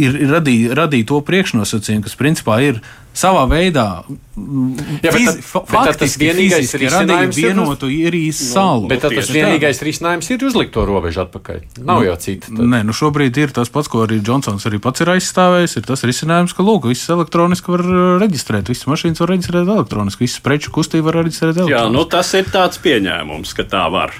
[0.00, 2.78] ir, ir radīja, radīja to priekšnosacījumu, kas principā ir
[3.14, 8.40] savā veidā Jā, bet tad- fizi- bet tad tas faktiski vienīgais risinājums ir vienotu īrijas
[8.52, 8.88] salu.
[8.90, 9.36] Bet tas tieši tā.
[9.38, 11.60] vienīgais risinājums ir uzlikt to robežu atpakaļ.
[11.84, 12.48] Nav jau cita.
[12.48, 12.58] tad.
[12.58, 15.76] Nē, nu šobrīd ir tas pats, ko arī Džonsons arī pats ir aizstāvējis.
[15.76, 20.24] Ir tas risinājums, ka lūk, viss elektroniski var uh, reģistrēt, visas mašīnas var reģistrēt elektroniski,
[20.26, 21.92] visas preču kustību var reģistrēt Jā, elektroniski.
[21.94, 24.10] nu, tas ir tāds pieņēmums, ka tā var.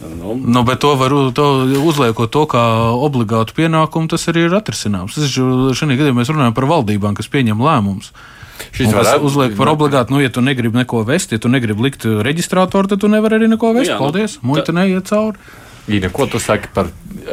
[0.00, 1.44] Nu, Nu, bet to var to
[1.82, 2.62] uzliekot to kā
[2.94, 5.16] obligātu pienākumu, tas arī ir atrisināms.
[5.18, 8.12] Šajā gadījumā mēs runājam par valdībām, kas pieņem lēmumus.
[8.74, 12.04] Šis varētu- uzliek par obligātu, nu, ja tu negribi neko vest, ja tu negribi likt
[12.06, 13.90] reģistrātoru, tad tu nevari arī neko vest.
[13.90, 15.38] jā, nu, Paldies, muita neiet cauri.
[15.88, 16.86] Ina, ko tu saki par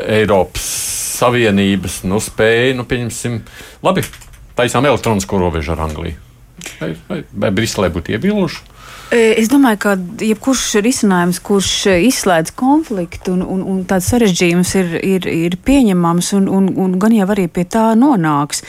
[0.07, 0.65] Eiropas
[1.19, 3.41] Savienības nu, spēju, nu, pieņemsim,
[3.83, 4.03] labi,
[4.57, 6.15] taisām elektronisko robežu ar Angliju?
[6.79, 8.61] Vai, vai, vai Briselē būtu iebilduši?
[9.15, 9.91] Es domāju, ka
[10.25, 11.69] jebkurš risinājums, kurš
[12.07, 17.13] izslēdz konfliktu un, un, un tāds sarežģījums ir, ir, ir pieņemams un, un, un gan
[17.13, 18.63] jau arī pie tā nonāks.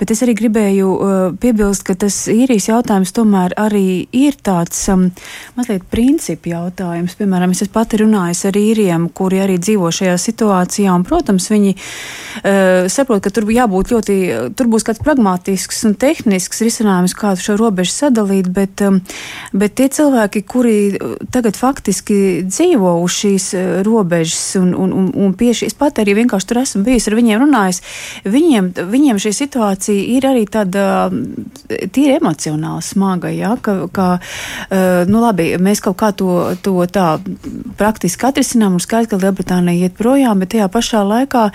[0.00, 5.06] Bet es arī gribēju uh, piebilst, ka tas īrijas jautājums tomēr arī ir tāds um,
[5.56, 7.14] mazliet principu jautājums.
[7.16, 12.90] Piemēram, es pati runājis ar īriem, kuri arī dzīvo šajā situācijā, un, protams, viņi uh,
[12.92, 14.18] saprot, ka tur jābūt ļoti,
[14.58, 19.00] tur būs kāds pragmatisks un tehnisks risinājums, kā šo robežu sadalīt, bet, um,
[19.58, 25.10] bet tie cilvēki, kuri uh, tagad faktiski dzīvo uz šīs uh, robežas un, un, un,
[25.26, 27.82] un pie šīs pat arī vienkārši tur esmu bijis ar viņiem runājis,
[28.26, 31.22] viņiem, viņiem šī situācija ir arī tāda um,
[31.66, 34.06] tīri emocionāli smaga, ja, ka, ka
[35.08, 37.16] nu labi, mēs kaut kā to, to tā
[37.78, 41.48] praktiski atrisinām un skaidrs, ka Lielbritānija iet projām, bet tajā pašā laikā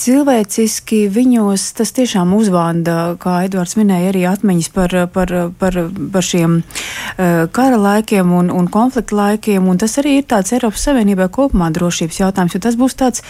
[0.00, 5.78] cilvēciski viņos tas tiešām uzvanda, kā Edvards minēja, arī atmiņas par, par, par,
[6.14, 10.84] par šiem uh, kara laikiem un, un konflikta laikiem, un tas arī ir tāds Eiropas
[10.86, 13.24] Savienībai kopumā drošības jautājums, jo tas būs tāds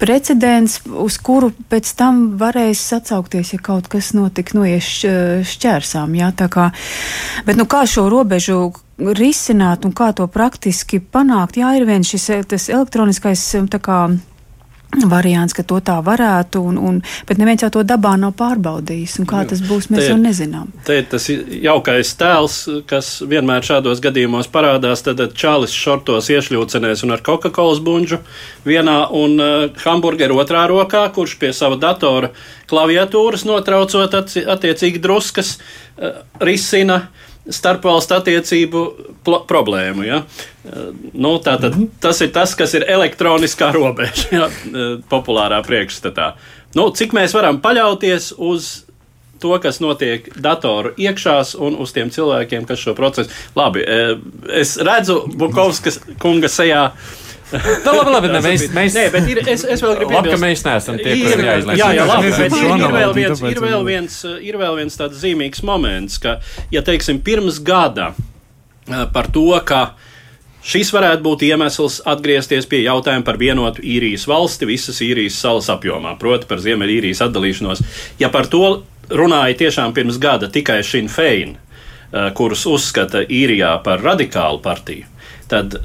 [0.00, 6.32] precedents, uz kuru pēc tam varēs atsaukties, ja kaut kas notiks noies šķ- šķērsām, jā,
[6.38, 6.70] tā kā,
[7.46, 12.30] bet nu kā šo robežu risināt un kā to praktiski panākt, jā, ir viens šis
[12.74, 14.00] elektroniskais tā kā
[15.08, 19.18] variants, ka to tā varētu, un, un, bet neviens jau to dabā nav pārbaudījis.
[19.28, 20.70] Kā tas būs, mēs Te- jau nezinām.
[20.86, 22.56] Te ir tas jaukais tēls,
[22.88, 25.04] kas vienmēr šādos gadījumos parādās.
[25.04, 28.18] Tad Čālijs šortos iešļūcenēs un ar Coca-Cola buļbuļsu
[28.68, 32.32] vienā un uh, hamburgeru otrā rokā, kurš pie sava datora
[32.68, 37.08] klaviatūras notraucot attiecīgi druskas, uh, risina
[37.50, 38.84] starpvalstu attiecību
[39.24, 40.06] problēmu.
[40.06, 40.22] Ja?
[40.22, 41.88] Uh, Nu, tātad, mm -hmm.
[42.00, 44.46] Tas ir tas, kas ir elektroniskā robeža, ja?
[44.46, 46.32] uh, populārā priekšstatā.
[46.74, 48.88] Nu, cik mēs varam paļauties uz
[49.40, 53.30] to, kas notiek datoru iekšās un uz tiem cilvēkiem, kas šo procesu.
[53.56, 54.16] Labi, eh,
[54.60, 56.90] es redzu Bukovskas kunga sejā.
[57.52, 60.40] Nu, labi, labi, ne, mēs, mēs, Nē, bet ir, es, es vēl gribu Labi, ka
[60.42, 61.80] mēs neesam tie, Ir- kuriem jāizlemj.
[61.80, 64.18] Jā, jā, labi, bet ir, ir, vēl viens, ir, vēl viens,
[64.50, 66.36] ir vēl viens tāds zīmīgs moments, ka,
[66.74, 68.10] ja teiksim, pirms gada
[69.14, 69.94] par to, ka
[70.68, 76.16] šis varētu būt iemesls atgriezties pie jautājuma par vienotu īrijas valsti visas īrijas salas apjomā,
[76.20, 77.84] proti par Ziemeļīrijas atdalīšanos.
[78.20, 81.56] Ja par to runāja tiešām pirms gada tikai Sinn Fein,
[82.36, 85.04] kurus uzskata īrijā par radikālu partiju,
[85.48, 85.76] tad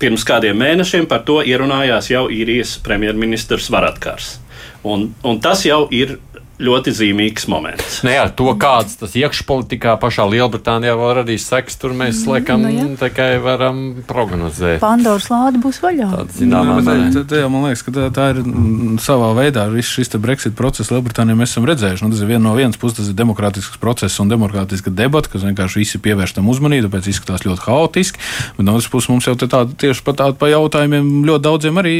[0.00, 4.38] pirms kādiem mēnešiem par to ierunājās jau īrijas premjerministrs Varatkars.
[4.82, 6.16] Un, un tas jau ir
[6.60, 8.02] ļoti zīmīgs moments.
[8.04, 12.28] Ne, nu jā, to kāds tas iekšpolitikā pašā Lielbritānijā vēl radīs sekas, tur mēs Mm,
[12.30, 14.80] laikam nu tikai varam prognozēt.
[14.82, 16.08] Pandoras lāde būs vaļā.
[16.12, 19.64] Tāda zināmā Jā, bet tā- tā man liekas, ka tā, tā ir mm, savā veidā
[19.72, 22.04] viss šis te Brexit process Lielbritānijā mēs esam redzējuši.
[22.04, 25.42] Nu, tas ir vien no vienas puses tas ir demokrātisks process un demokrātiska debata, kas
[25.48, 28.18] vienkārši visi pievērš tam uzmanību, tāpēc izskatās ļoti haotiski.
[28.58, 31.80] Bet no otras puses mums jau te tāda tieši pa tādu pa jautājumiem ļoti daudziem
[31.80, 31.94] arī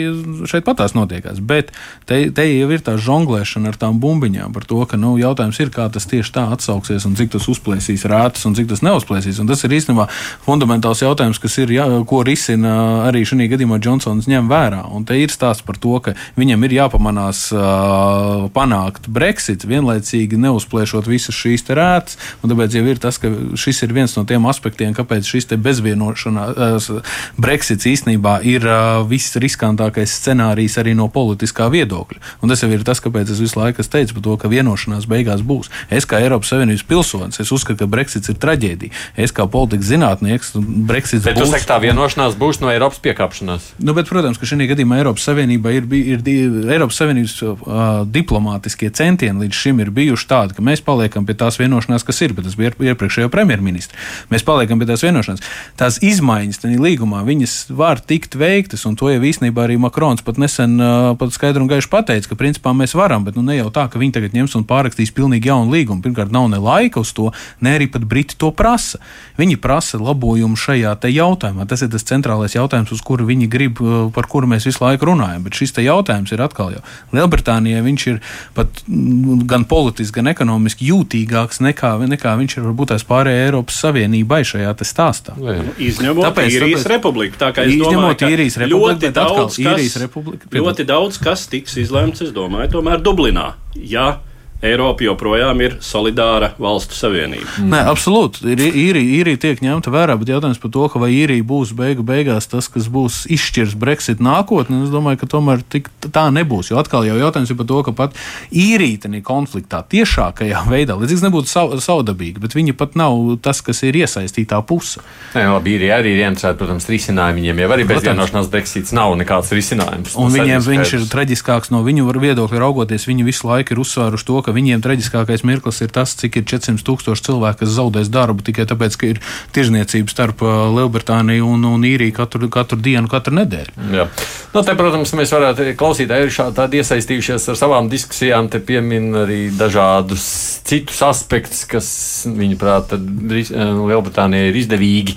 [0.50, 1.40] šeit patās notiekās.
[1.40, 1.72] Bet
[2.06, 5.70] te, te jau ir tā žonglēšana ar tām bumbiņām par to, ka nu, jautājums ir,
[5.74, 9.40] kā tas tieši tā atsauksies un cik tas uzplēsīs rētas un cik tas neuzplēsīs.
[9.42, 10.06] Un tas ir īstenībā
[10.46, 12.74] fundamentāls jautājums, kas ir, jā, ko risina
[13.08, 14.82] arī šī gadījumā Džonsons ņem vērā.
[14.94, 21.10] Un te ir stāsts par to, ka viņam ir jāpamanās uh, panākt Brexit, vienlaicīgi neuzplēšot
[21.10, 22.18] visas šīs rētas.
[22.42, 27.16] Tāpēc jau ir tas, ka šis ir viens no tiem aspektiem, kāpēc šis bezvienošanās uh,
[27.40, 32.20] Brexits īstenībā ir uh, viss riskantākais scenārijs arī no politiskā viedokļa.
[32.42, 35.44] Un tas jau ir tas, kāpēc es visu laiku teicis par to, ka vienošanās beigās
[35.46, 35.68] būs.
[35.92, 38.90] Es kā Eiropas Savienības pilsonis, es uzskatu, ka Brexits ir traģēdija.
[39.20, 40.54] Es kā politikas zinātnieks,
[40.88, 41.52] Brexits Bet būs.
[41.52, 43.70] saki, tā vienošanās būs no Eiropas piekāpšanās.
[43.78, 46.38] Nu, bet, protams, ka šajā gadījumā Eiropas Savienība ir, ir, di-
[46.72, 51.58] Eiropas Savienības uh, diplomātiskie centieni līdz šim ir bijuši tādi, ka mēs paliekam pie tās
[51.60, 52.34] vienošanās, kas ir.
[52.36, 53.96] Bet tas bija iep- iepriekšējo premjerministru.
[54.32, 55.42] Mēs paliekam pie tās vienošanās.
[55.80, 60.38] Tās izmaiņas tajā līgumā viņas var tikt veiktas, un to jau īstenībā arī Makrons pat
[60.40, 63.70] nesen uh, pat skaidri un gaiši pateica, ka principā mēs varam, bet nu, ne jau
[63.74, 66.02] tā, ka viņi tagad ņems un pārrakstīs pilnīgi jaunu līgumu.
[66.04, 68.98] Pirmkārt, nav ne laika uz to, ne arī pat Briti to prasa.
[69.38, 71.66] Viņi prasa labojumu šajā te jautājumā.
[71.68, 75.10] Tas ir tas centrālais jautājums, uz kuru viņi grib, uh, par kuru mēs visu laiku
[75.12, 75.42] runājam.
[75.46, 76.82] Bet šis te jautājums ir atkal jau
[77.14, 77.82] Lielbritānijai.
[77.84, 78.20] Viņš ir
[78.54, 83.80] pat mm, gan politiski, gan ekonomiski jūtīgāks nekā, nekā viņš ir varbūt tās pārējai Eiropas
[83.84, 85.36] Savienībai šajā te stāstā.
[85.78, 87.36] Izņemot Tāpēc- Īrijas tāpēc- republiku.
[87.40, 90.86] Tā kā es domāju, ka Īrijas republiku, ļoti bet atkal daudz, kas, Īrijas republika- ļoti
[90.86, 93.52] daudz kas tiks izlemts, es domāju, tomēr Dublinā.
[93.74, 94.22] Ja
[94.60, 97.48] Eiropa joprojām ir solidāra valstu savienība.
[97.64, 98.44] Nē, absolūti.
[98.52, 102.04] Ir- Īrija, īrija tiek ņemta vērā, bet jautājums par to, ka vai īrija būs beigu
[102.04, 106.70] beigās tas, kas būs izšķirs Brexit nākotnē, es domāju, ka tomēr tik, tā nebūs.
[106.70, 108.12] Jo atkal jau jautājums ir par to, ka pat
[108.52, 113.62] īrija tajā konfliktā tiešākajā veidā, līdz cik nebūtu sav, savdabīga, bet viņa pat nav tas,
[113.64, 115.00] kas ir iesaistītā puse.
[115.34, 117.40] Nē, labi, ir arī ieinteresēti, protams, risinājumi.
[117.40, 120.16] Viņiem jau arī bez vienošanās Brexits nav nekāds risinājums.
[120.20, 123.06] Un viņiem viņš ir traģiskāks no viņu viedokļa raugoties.
[123.08, 126.82] Viņi visu laiku ir uzsvēruši to, ka viņiem traģiskākais mirklis ir tas, cik ir 400
[126.86, 129.20] tūkstoši cilvēku, kas zaudēs darbu tikai tāpēc, ka ir
[129.54, 133.76] tirzniecība starp Lielbritāniju un, un Īriju katru, katru dienu, katru nedēļu.
[133.94, 134.08] Jā.
[134.50, 138.50] Nu, te, protams, mēs varētu klausītāji ir šādi iesaistījušies ar savām diskusijām.
[138.50, 140.24] Te piemin arī dažādus
[140.66, 141.92] citus aspektus, kas,
[142.26, 145.14] viņuprāt, Lielbritānijai ir izdevīgi.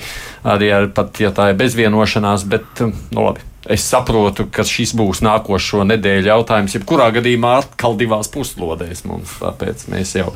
[0.54, 3.53] Arī ar, pat, ja tā ir bezvienošanās, bet, nu, labi.
[3.72, 6.74] Es saprotu, ka šis būs nākošo nedēļu jautājums.
[6.76, 10.34] Jebkurā gadījumā atkal divās puslodēs mums, tāpēc mēs jau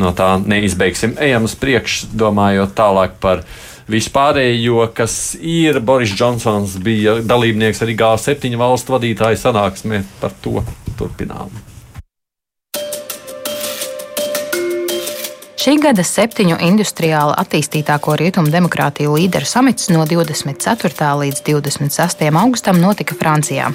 [0.00, 1.18] no tā neizbeigsim.
[1.20, 3.44] Ejam uz priekšu, domājot tālāk par
[3.92, 10.00] vispārējo, kas ir Boris Džonsons, bija dalībnieks arī G7 valstu vadītāju sanāksmē.
[10.22, 10.64] Par to
[10.96, 11.71] turpinām.
[15.62, 21.10] Šī gada septiņu industriāli attīstītāko rietumu demokrātiju līderu samits no 24.
[21.20, 22.24] līdz 26.
[22.40, 23.68] augustam notika Francijā.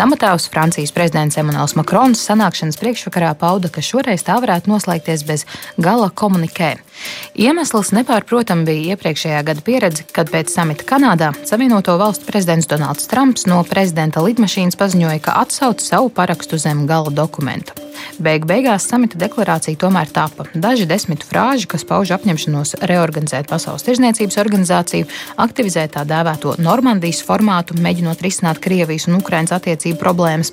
[0.00, 5.44] Namatāvs Francijas prezidents Emmanuels Makrons sanākšanas priekšvakarā pauda, ka šoreiz tā varētu noslēgties bez
[5.76, 6.78] gala komunikē.
[7.36, 13.48] Iemesls nepārprotami bija iepriekšējā gada pieredze, kad pēc samita Kanādā Savienoto valstu prezidents Donalds Trumps
[13.50, 17.76] no prezidenta lidmašīnas paziņoja, ka atsauc savu parakstu zem gala dokumenta.
[18.20, 20.46] Beigu beigās samita deklarācija tomēr tapa.
[20.54, 25.08] Daži desmit frāži, kas pauž apņemšanos reorganizēt Pasaules tirzniecības organizāciju,
[25.42, 30.52] aktivizēt tā dēvēto Normandijas formātu, mēģinot risināt Krievijas un Ukrainas attiecību problēmas,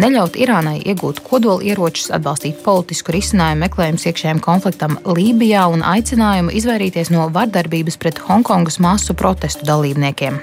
[0.00, 7.26] neļaut Irānai iegūt kodolieročus, atbalstīt politisku risinājumu meklējumus iekšējiem konfliktam Lībijā un aicinājumu izvairīties no
[7.34, 10.38] vardarbības pret Hongkongas masu protestu dalībniekiem.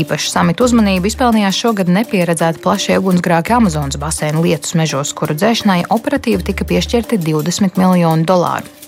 [0.00, 6.50] Īpaši samita uzmanību izpelnījās šogad nepieredzēti plašie ugunsgrāki Amazonas basēna lietus mežos, kuru dzēšanai operatīvi
[6.52, 8.79] tika piešķirti 20 miljoni dolāru.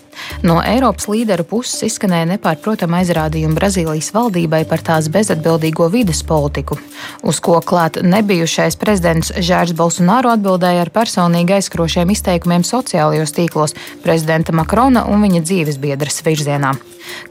[0.43, 6.79] No Eiropas līderu puses izskanēja nepārprotama aizrādījuma Brazīlijas valdībai par tās bezatbildīgo vides politiku,
[7.23, 14.55] uz ko klāt nebijušais prezidents Žērs Bolsonaro atbildēja ar personīgi aizskrošiem izteikumiem sociālajos tīklos prezidenta
[14.57, 16.75] Makrona un viņa dzīves biedras virzienā.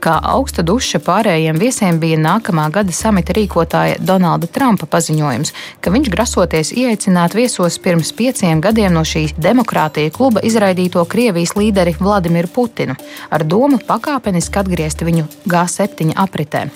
[0.04, 6.12] Kā augsta duša pārējiem viesiem bija nākamā gada samita rīkotāja Donalda Trumpa paziņojums, ka viņš
[6.14, 12.98] grasoties ieaicināt viesos pirms pieciem gadiem no šīs demokrātija kluba izraidīto Krievijas līderi Vladimiru Putinu
[13.30, 16.68] ar domu pakāpeniski atgriezt viņu G7 apritē.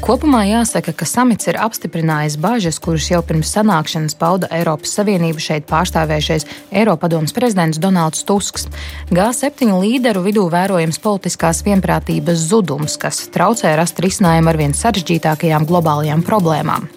[0.00, 5.68] Kopumā jāsaka, ka samits ir apstiprinājis bažas, kuras jau pirms sanākšanas pauda Eiropas Savienību šeit
[5.70, 6.46] pārstāvējušais
[6.82, 8.68] Eiropadomas prezidents Donalds Tusks.
[9.12, 16.24] G7 līderu vidū vērojams politiskās vienprātības zudums, kas traucē rast risinājumu ar vien sarežģītākajām globālajām
[16.26, 16.88] problēmām.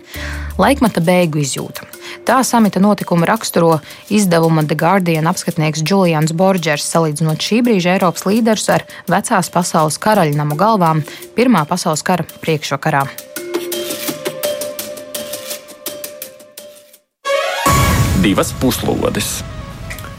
[0.61, 1.92] Laikmata beigu izjūta.
[2.23, 3.79] Tā samita notikumu raksturo
[4.13, 10.55] izdevuma The Guardian apskatnieks Julians Borgers, salīdzinot šī brīža Eiropas līderus ar vecās pasaules karaļnamu
[10.59, 11.01] galvām
[11.35, 13.03] Pirmā pasaules kara priekšvakarā.
[18.23, 19.41] Divas puslodes.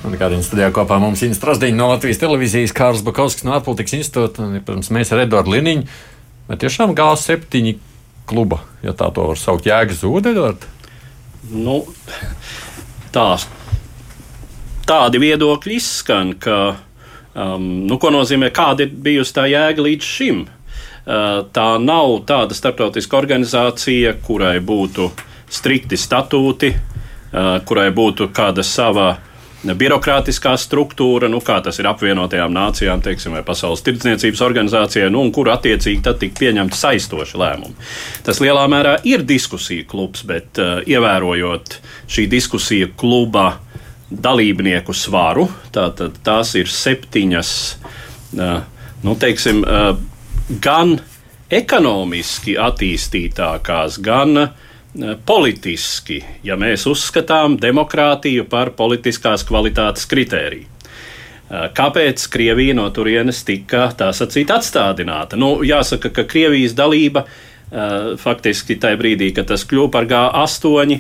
[0.05, 4.45] Un kādiem studijā kopā mums ir Strasdīņa no Latvijas televīzijas, Kārls Bakovskis no ārpolitikas institūta
[4.45, 5.87] un, protams, mēs ar Eduardu Liniņu.
[6.51, 7.79] Bet tiešām G7
[8.29, 10.74] kluba, ja tā to var saukt, jēga zūd, Eduards?
[11.53, 11.81] Nu,
[13.13, 13.27] tā,
[14.89, 16.59] tādi viedokļi izskan, ka,
[17.35, 20.45] um, nu, ko nozīmē, kāda ir bijusi tā jēga līdz šim.
[21.05, 25.11] Uh, tā nav tāda starptautiska organizācija, kurai būtu
[25.53, 29.34] strikti statūti, uh, kurai būtu kāda sava uh,
[29.73, 35.33] birokrātiskā struktūra, nu, kā tas ir apvienotajām nācijām, teiksim, vai Pasaules tirdzniecības organizācijai, nu, un
[35.33, 37.89] kur attiecīgi tad tika pieņemti saistoši lēmumi.
[38.27, 41.79] Tas lielā mērā ir diskusiju klubs, bet uh, ievērojot
[42.13, 43.55] šī diskusija kluba
[44.11, 47.55] dalībnieku svaru, tātad tās ir septiņas,
[48.37, 48.61] uh,
[49.07, 49.97] nu, teiksim, uh,
[50.61, 50.99] gan
[51.55, 54.64] ekonomiski attīstītākās, gan uh,
[55.27, 60.71] politiski, ja mēs uzskatām demokrātiju par politiskās kvalitātes kritēriju.
[61.75, 65.39] Kāpēc Krievija no turienes tika tā sacīt atstādināta?
[65.39, 67.27] Nu, jāsaka, ka Krievijas dalība
[68.23, 70.97] faktiski tajā brīdī, kad tas kļuva par G8,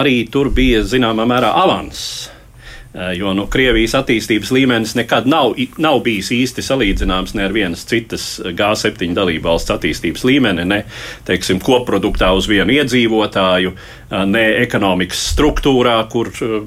[0.00, 2.37] arī tur bija zināmā mērā avanss Eh,
[3.14, 8.26] jo nu, Krievijas attīstības līmenis nekad nav, nav bijis īsti salīdzināms ne ar vienas citas
[8.40, 10.82] G7 dalību valsts attīstības līmeni, ne
[11.28, 16.60] teiksim, koproduktā uz vienu iedzīvotāju, eh, ne ekonomikas struktūrā, kur eh,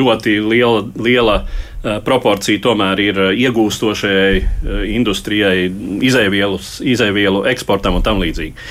[0.00, 1.42] ļoti liela, liela
[1.78, 5.68] proporcija tomēr ir iegūstošajai industrijai,
[6.02, 8.66] izēvielu eksportam un tam līdzīgi.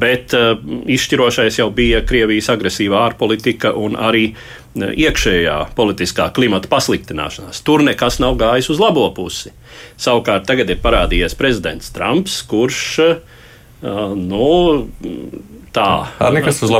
[0.00, 0.32] Bet
[0.96, 4.30] izšķirošais jau bija Krievijas agresīvā ārpolitika un arī
[4.76, 7.62] iekšējā politiskā klimata pasliktināšanās.
[7.66, 9.50] Tur nekas nav gājis uz labo pusi.
[10.00, 13.18] Savukārt tagad ir parādījies prezidents Trumps, kurš uh,
[13.82, 14.88] nu,
[15.74, 15.90] tā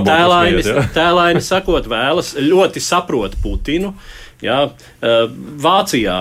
[0.07, 3.94] tēlaini, tēlaini sakot, vēlas ļoti saprot Putinu.
[4.40, 4.70] Ja,
[5.61, 6.14] Vācijā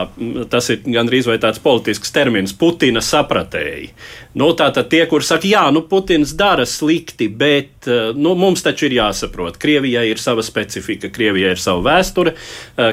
[0.52, 3.94] tas ir gandrīz tāds politisks termins, Putina sapratēji.
[4.40, 8.96] Nu, Tātad tie, kur saka, jā, nu, Putins dara slikti, bet nu, mums taču ir
[8.98, 12.34] jāsaprot, Krievijai ir sava specifika, Krievijai ir sava vēsture,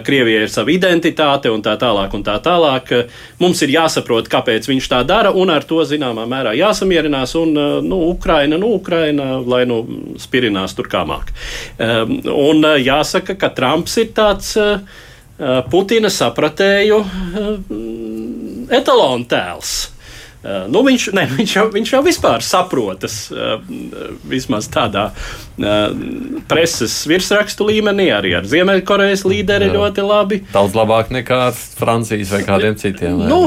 [0.07, 2.15] Krievijai ir sava identitāte un tā tālāk.
[2.17, 2.93] Un tā tālāk.
[3.43, 7.35] Mums ir jāsaprot, kāpēc viņš tā dara, un ar to zināmā mērā jāsamierinās.
[7.41, 7.57] Un,
[7.87, 9.83] nu, Ukraina, nu, Ukraina, lai nu
[10.23, 11.35] spirinās tur kā māk.
[11.79, 14.57] Un jāsaka, ka Trumps ir tāds.
[15.37, 17.49] Eh, Putina sapratēju eh,
[18.79, 19.75] etalonu tēls.
[20.47, 23.17] Eh, nu, viņš, ne, viņš, jau, viņš jau vispār saprotas,
[24.27, 25.09] vismaz tādā
[26.47, 29.75] preses virsrakstu līmenī, arī ar Ziemeļkorejas līderi Jā.
[29.79, 30.41] ļoti labi.
[30.53, 33.23] Daudz labāk nekā Francijas vai kādiem citiem.
[33.27, 33.47] Nu,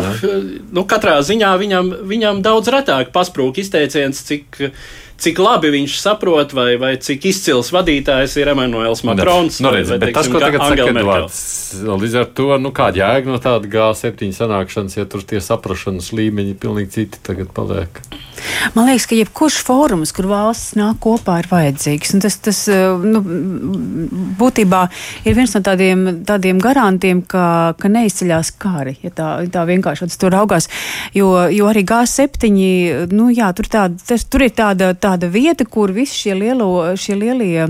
[0.73, 4.57] nu, katrā ziņā viņam, viņam daudz retāk pasprūk izteiciens, cik
[5.23, 9.59] cik labi viņš saprot, vai, vai cik izcils vadītājs ir Emmanuels Makrons.
[9.63, 11.41] Nu, redz, vai, bet teiksim, tas, ko tagad saka Edvards,
[12.03, 16.57] līdz ar to, nu, kāda jēga no tāda G7 sanākšanas, ja tur tie saprašanas līmeņi
[16.59, 18.01] pilnīgi citi tagad paliek?
[18.75, 22.13] Man liekas, ka jebkurš fórums, kur valsts nāk kopā, ir vajadzīgs.
[22.15, 22.59] Un tas, tas
[23.03, 23.21] nu,
[24.39, 24.81] būtībā
[25.27, 30.33] ir viens no tādiem, tādiem garantiem, ka, ka neizceļās kari, ja tā, tā vienkārši tur
[30.35, 30.69] raugās.
[31.15, 35.65] Jo, jo arī G7, nu jā, tur, tāda, tas, tur ir tāda, tāda tāda vieta,
[35.65, 37.69] kur visi šie, lielo, šie lielie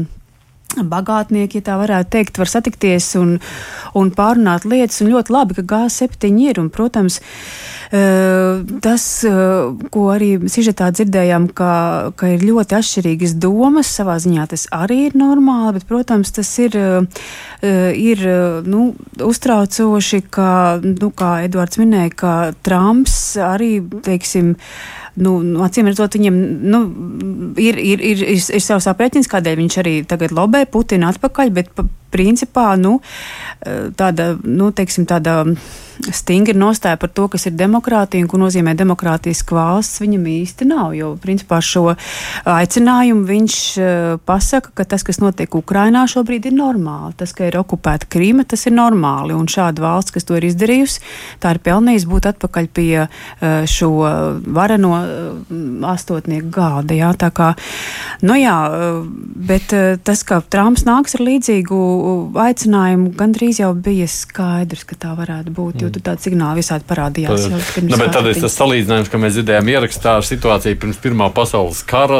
[0.77, 3.37] bagātnieki, ja tā varētu teikt, var satikties un,
[3.97, 5.01] un pārunāt lietas.
[5.01, 6.59] Un ļoti labi, ka G7 ir.
[6.61, 7.17] Un, protams,
[7.89, 11.71] eh, tas, eh, ko arī sižetā dzirdējām, ka,
[12.19, 16.77] ka ir ļoti atšķirīgas domas, savā ziņā tas arī ir normāli, bet, protams, tas ir,
[16.77, 18.23] eh, ir
[18.69, 24.55] nu, uztraucoši, ka, nu, kā Edvards minēja, ka Trumps arī, teiksim,
[25.17, 26.37] nu, nu, acīm redzot, viņam
[26.73, 26.81] nu,
[27.57, 31.73] ir, ir, ir, ir, ir savs aprēķins, kādēļ viņš arī tagad lobē Putinu atpakaļ, bet
[32.11, 32.99] principā nu,
[33.99, 35.43] tāda, nu, teiksim, tāda
[36.13, 40.93] stingri nostāja par to, kas ir demokrātija un ko nozīmē demokrātiska valsts, viņam īsti nav.
[40.95, 41.85] Jo, principā, šo
[42.47, 47.15] aicinājumu viņš uh, pasaka, ka tas, kas notiek Ukrainā šobrīd, ir normāli.
[47.19, 49.35] Tas, ka ir okupēta Krīma, tas ir normāli.
[49.35, 51.03] Un šāda valsts, kas to ir izdarījusi,
[51.43, 53.09] tā ir pelnījusi būt atpakaļ pie uh,
[53.69, 53.91] šo
[54.55, 54.93] vareno
[55.89, 56.95] astotnieku gāda.
[56.95, 57.51] Jā, tā kā,
[58.23, 58.55] nu jā,
[59.49, 59.73] bet
[60.05, 61.79] tas, ka Trumps nāks ar līdzīgu
[62.47, 65.83] aicinājumu, gandrīz jau bija skaidrs, ka tā varētu būt.
[65.83, 67.45] Jo jo tur tādi signāli visādi parādījās.
[67.49, 71.29] Jau, nu, bet tad ir tas salīdzinājums, ka mēs dzirdējām ierakstā ar situāciju pirms Pirmā
[71.33, 72.19] pasaules kara,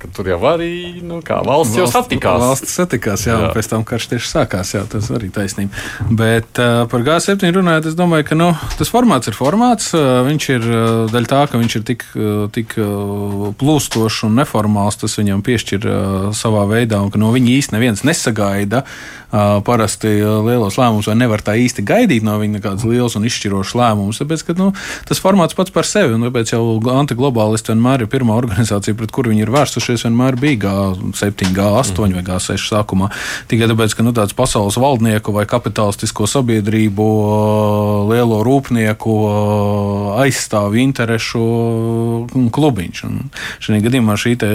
[0.00, 0.70] ka tur jau arī
[1.00, 2.42] nu, kā, valsts, valsts jau satikās.
[2.42, 3.50] Valsts satikās, jā, jā.
[3.56, 5.84] pēc tam karš tieši sākās, jā, tas arī taisnība.
[6.10, 9.92] Bet uh, par G7 runājot, es domāju, ka nu, tas formāts ir formāts.
[9.96, 10.80] Uh, viņš ir uh,
[11.12, 15.86] daļa tā, ka viņš ir tik, uh, tik uh, plūstošs un neformāls, tas viņam piešķir
[15.86, 16.00] uh,
[16.36, 21.42] savā veidā, un ka no viņa īsti neviens nesagaida uh, parasti lielos lēmumus, vai nevar
[21.44, 24.20] tā īsti gaidīt no viņa nekādas liels un izšķirošs lēmums.
[24.22, 24.70] Tāpēc, ka, nu,
[25.08, 26.62] tas formāts pats par sevi, un tāpēc jau
[26.94, 32.18] antiglobālisti vienmēr ir pirmā organizācija, pret kuru viņi ir vērsušies, vienmēr bija G7, G8 mm.
[32.18, 33.10] vai G6 sākumā.
[33.50, 37.08] Tikai tāpēc, ka nu, tāds pasaules valdnieku vai kapitalistisko sabiedrību,
[38.12, 39.16] lielo rūpnieku
[40.22, 41.44] aizstāvju interešu
[42.54, 43.04] klubiņš.
[43.08, 43.18] Un
[43.64, 44.52] šajā gadījumā šī te,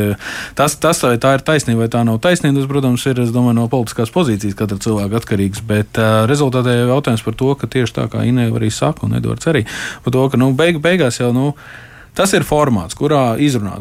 [0.57, 3.67] tas, tas, vai tā ir taisnība vai tā nav taisnība, tas, protams, ir domāju, no
[3.71, 5.63] politiskās pozīcijas katra cilvēka atkarīgs.
[5.67, 9.17] Bet uh, rezultātā jau jautājums par to, ka tieši tā kā Inē arī saka, un
[9.19, 9.65] Edvards arī
[10.05, 11.31] par to, ka nu, beig, beigās jau.
[11.35, 11.51] Nu,
[12.11, 13.77] Tas ir formāts, kurā izrunā.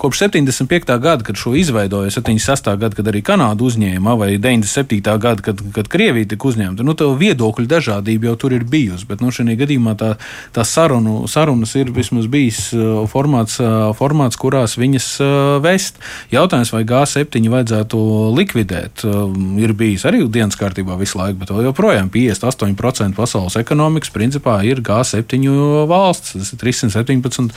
[0.00, 0.94] Kopš 75.
[0.96, 2.70] gada, kad šo izveidoja, 76.
[2.80, 5.02] gada, kad arī Kanāda uzņēma, vai 97.
[5.20, 9.04] gada, kad, kad Krievija tika uzņemta, nu, tā viedokļu dažādība jau tur ir bijusi.
[9.10, 10.14] Bet nu, šajā gadījumā tā,
[10.56, 15.28] tā sarunu, sarunas ir vismaz bijis uh, formāts, uh, formāts kurās viņas uh,
[15.64, 16.00] vest.
[16.32, 18.00] Jautājums, vai G7 vajadzētu
[18.38, 24.62] likvidēt, um, ir bijis arī dienas kārtībā visu laiku, bet joprojām 58% pasaules ekonomikas principā
[24.64, 25.44] ir G7
[25.92, 26.38] valsts.
[26.40, 27.52] Tas ir 317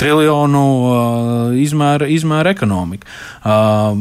[0.00, 3.08] triljonu uh, izmēra, izmēra ekonomika.
[3.40, 3.92] Uh,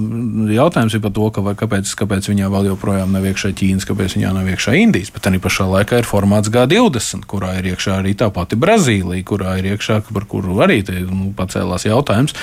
[0.54, 4.34] jautājums ir par to, ka, kāpēc, kāpēc viņā vēl joprojām nav iekšā Ķīnas, kāpēc viņā
[4.36, 8.30] nav iekšā Indijas, bet arī pašā laikā ir formāts G20, kurā ir iekšā arī tā
[8.36, 12.36] pati Brazīlija, kurā ir iekšā, par kuru arī te, nu, pacēlās jautājums.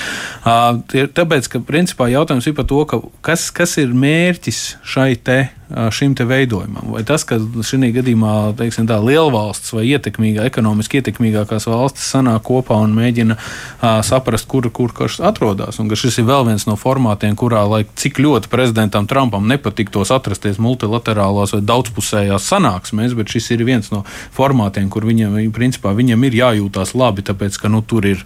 [0.43, 0.81] Uh,
[1.17, 5.39] tāpēc, ka principā jautājums ir par to, ka kas, kas ir mērķis šai te
[5.91, 6.91] šim veidojumam.
[6.93, 12.77] Vai tas, ka šī gadījumā teiksim, tā, lielvalsts vai ietekmīgā, ekonomiski ietekmīgākās valstis sanāk kopā
[12.83, 15.81] un mēģina uh, saprast, kur, kur kas atrodas.
[15.81, 20.13] Un ka šis ir vēl viens no formātiem, kurā, lai cik ļoti prezidentam Trumpam nepatiktos
[20.15, 24.05] atrasties multilaterālās vai daudzpusējās sanāksmēs, bet šis ir viens no
[24.37, 28.23] formātiem, kur viņam, principā, viņam ir jājūtās labi, tāpēc ka nu, tur ir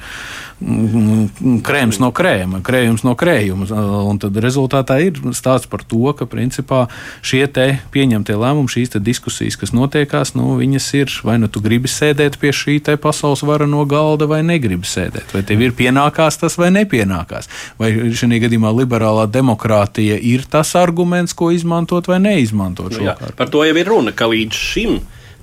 [0.61, 3.65] krējums no krējuma, krējums no krējuma.
[4.05, 6.83] Un tad rezultātā ir stāsts par to, ka principā
[7.31, 7.47] šie
[7.93, 12.53] pieņemtie lēmumi, šīs diskusijas, kas notiekās, nu, viņas ir vai nu tu gribi sēdēt pie
[12.55, 15.33] šī pasaules vara no galda, vai negribi sēdēt.
[15.35, 17.49] Vai tev ir pienākās tas vai nepienākās.
[17.79, 22.97] Vai šajā gadījumā liberālā demokrātija ir tas arguments, ko izmantot vai neizmantot.
[22.97, 24.99] Nu, jā, par to jau ir runa, ka līdz šim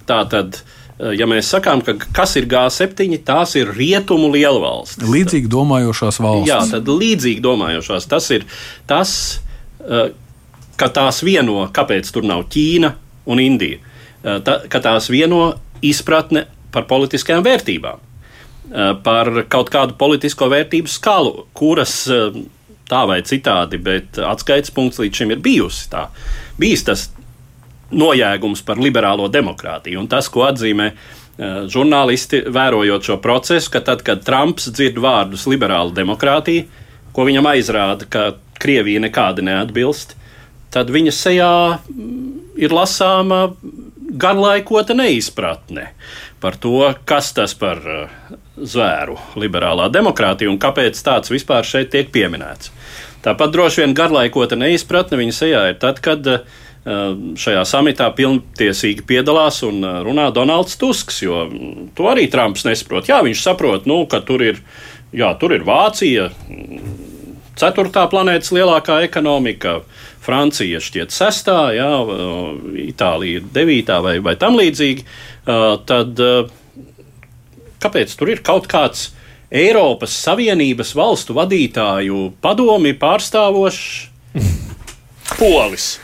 [0.08, 0.62] tā tad
[0.98, 5.06] Eh, ja mēs sakām, ka kas ir G7, tās ir rietumu lielvalstis.
[5.06, 6.50] Līdzīgi domājošās valstis.
[6.50, 8.08] Jā, tad līdzīgi domājošās.
[8.10, 8.46] Tas ir
[8.90, 9.12] tas,
[9.86, 10.10] eh,
[10.78, 12.92] ka tās vieno, kāpēc tur nav Ķīna
[13.28, 18.04] un Indija, eh, ta, ka tās vieno izpratne par politiskajām vērtībām,
[19.00, 21.94] par kaut kādu politisko vērtību skalu, kuras
[22.90, 26.02] tā vai citādi, bet atskaites punkts līdz šim ir bijusi tā.
[26.60, 27.06] Bijis tas
[27.88, 30.02] nojēgums par liberālo demokrātiju.
[30.02, 30.90] Un tas, ko atzīmē
[31.70, 36.66] žurnālisti, vērojot šo procesu, ka tad, kad Trumps dzird vārdus liberāla demokrātija,
[37.14, 38.24] ko viņam aizrāda, ka
[38.58, 40.16] Krievija nekādi neatbilst,
[40.74, 43.48] tad viņa sejā mm, ir lasāma
[44.08, 45.90] garlaikota neizpratne
[46.40, 52.12] par to, kas tas par uh, zvēru liberālā demokrātija un kāpēc tāds vispār šeit tiek
[52.14, 52.72] pieminēts.
[53.24, 56.26] Tāpat droši vien garlaikota neizpratne viņa sejā ir tad, kad
[56.88, 62.64] Eh, šajā samitā pilntiesīgi piedalās un eh, runā Donalds Tusks, jo mm, to arī Trumps
[62.64, 63.10] nesaprot.
[63.10, 64.62] Jā, viņš saprot, nu, ka tur ir,
[65.12, 67.07] jā, tur ir Vācija, mm,
[67.58, 69.80] ceturtā planētas lielākā ekonomika,
[70.24, 75.04] Francija šķiet sestā, jā, eh, Itālija devītā vai, vai tam līdzīgi.
[75.48, 76.20] Tad
[77.80, 79.06] kāpēc tur ir kaut kāds
[79.48, 84.10] Eiropas Savienības valstu vadītāju padomi pārstāvošs
[85.38, 85.94] polis?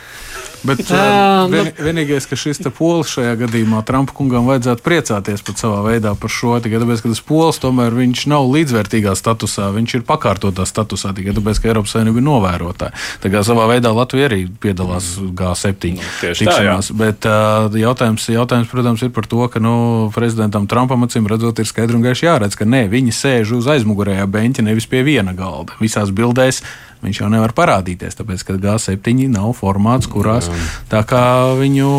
[0.64, 5.82] Bet Jā, vien, vienīgais, ka šis polis šajā gadījumā Trumpa kungam vajadzētu priecāties pat savā
[5.86, 6.56] veidā par šo.
[6.64, 11.36] Tikai tāpēc, ka tas polis tomēr viņš nav līdzvērtīgā statusā, viņš ir pakārtotā statusā tikai
[11.36, 12.96] tāpēc, ka Eiropas Savienība ir novērotāja.
[13.22, 16.90] Tā kā savā veidā Latvija arī piedalās G7 nu, tikšanās.
[16.90, 19.74] Tā, bet uh, jautājums, jautājums, protams, ir par to, ka nu,
[20.14, 24.26] prezidentam Trumpam acīm redzot, ir skaidri un gaiši jāredz, ka ne, viņi sēž uz aizmugurējā
[24.32, 25.76] beņķa, nevis pie viena galda.
[25.82, 26.62] Visās bildēs
[27.04, 30.50] viņš jau nevar parādīties, tāpēc ka G7 nav formāts, kurās
[30.92, 31.24] tā kā
[31.60, 31.90] viņu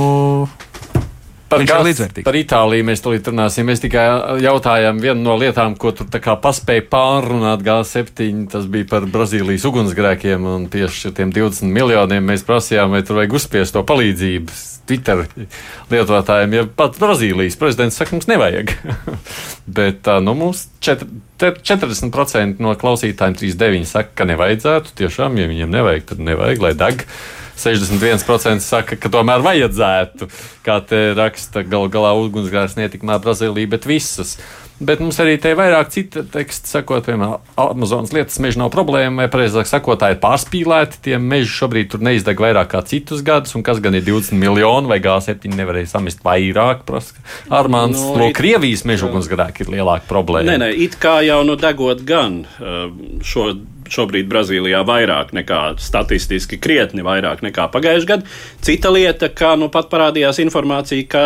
[1.46, 3.68] Par, gās, par Itāliju mēs tulīt runāsim.
[3.70, 4.04] Mēs tikai
[4.42, 6.10] jautājām vienu no lietām, ko tur
[6.42, 8.48] paspēja pārrunāt G7.
[8.52, 13.38] Tas bija par Brazīlijas ugunsgrēkiem un tieši tiem 20 miljoniem mēs prasījām, vai tur vajag
[13.38, 14.58] uzspiest to palīdzību.
[14.86, 15.24] Twitter
[15.92, 18.76] lietotājiem, ja pat Brazīlijas prezidents saka, mums nevajag.
[19.78, 21.08] Bet nu, mums četr,
[21.42, 24.94] 40% no klausītājiem 39 saka, ka nevajadzētu.
[25.02, 27.08] Tiešām, ja viņiem nevajag, tad nevajag, lai deg.
[27.56, 30.28] 61% saka, ka tomēr vajadzētu.
[30.66, 34.36] Kā te raksta, gal galā ugunsgrēks netikmē Brazīlija, bet visas.
[34.76, 39.24] Bet mums arī te ir vairāk citu tekstu, sakot, piemēram, Amazonas lietas meža nav problēma,
[39.24, 41.00] vai precīzāk sakot, tā ir pārspīlēti.
[41.06, 44.92] Tie meži šobrīd tur neizdeg vairāk kā citus gadus, un kas gan ir 20 miljoni
[44.92, 46.84] vai G7 nevarēja samest vairāk.
[47.48, 48.36] Armāns no, no it...
[48.36, 50.52] Krievijas meža ugunsgrēki ir lielāka problēma.
[50.52, 52.92] Nē, nē, it kā jau nu degot gan uh,
[53.24, 53.54] šo
[53.92, 58.32] šobrīd Brazīlijā vairāk nekā statistiski, krietni vairāk nekā pagājušajā gadā.
[58.66, 61.26] Cita lieta, kā nu pat parādījās informācija, ka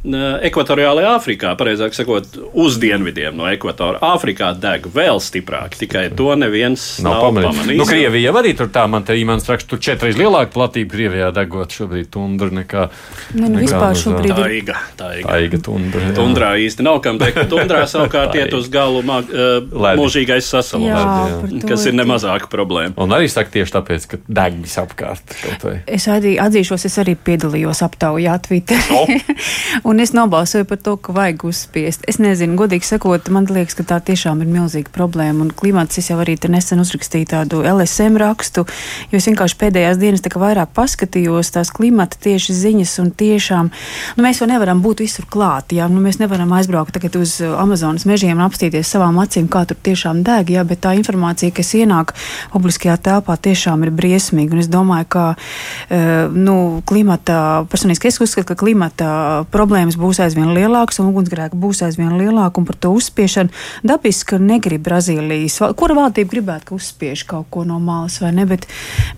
[0.00, 2.24] Ekvatoriālajā Āfrikā, pareizāk sakot,
[2.56, 3.98] uz dienvidiem no ekvatora.
[4.14, 7.50] Āfrikā deg vēl stiprāk, tikai to neviens nav, nav pamanījis.
[7.50, 7.80] pamanījis.
[7.82, 11.76] Nu, Krievija arī tur tā, man te īmans raksta, tur četreiz lielāka platība Krievijā degot
[11.76, 12.86] šobrīd tundra nekā.
[13.34, 15.26] Ne, nu, nekā vispār šobrīd tā iga, tā iga.
[15.28, 16.06] Tā iga tundra.
[16.06, 16.14] Jā.
[16.16, 17.42] Tundrā īsti nav kam degt.
[17.52, 19.60] Tundrā savukārt iet uz galu mag, uh,
[20.00, 22.96] mūžīgais sasalums, kas ir nemazāka problēma.
[23.04, 25.36] Un arī saka tieši tāpēc, ka deg visapkārt.
[25.84, 28.80] Es arī atzīšos, es arī piedalījos aptaujā Twitter.
[28.96, 29.04] Oh.
[29.90, 32.04] Un es nobalsoju par to, ka vajag uzspiest.
[32.06, 35.42] Es nezinu, godīgi sakot, man liekas, ka tā tiešām ir milzīga problēma.
[35.42, 38.62] Un klimats, es jau arī nesen uzrakstīju tādu LSM rakstu,
[39.10, 43.72] jo es vienkārši pēdējās dienas tā vairāk paskatījos tās klimata tieši ziņas un tiešām,
[44.14, 48.06] nu, mēs jau nevaram būt visur klāt, jā, nu, mēs nevaram aizbraukt tagad uz Amazonas
[48.06, 52.14] mežiem un apstīties savām acīm, kā tur tiešām deg, jā, bet tā informācija, kas ienāk
[52.54, 54.54] publiskajā telpā, tiešām ir briesmīga.
[54.54, 59.10] Un es domāju, ka, uh, nu, klimata, personīgi es uzskatu, ka klimata
[59.50, 62.64] problēma problēmas būs aizvien lielākas un ugunsgrēki būs aizvien lielāki.
[62.66, 63.50] Par to uzspiešanu
[63.82, 65.60] dabiski negrib Brazīlijas.
[65.76, 68.44] Kura valdība gribētu, ka uzspiež kaut ko no malas vai ne?
[68.46, 68.66] Bet,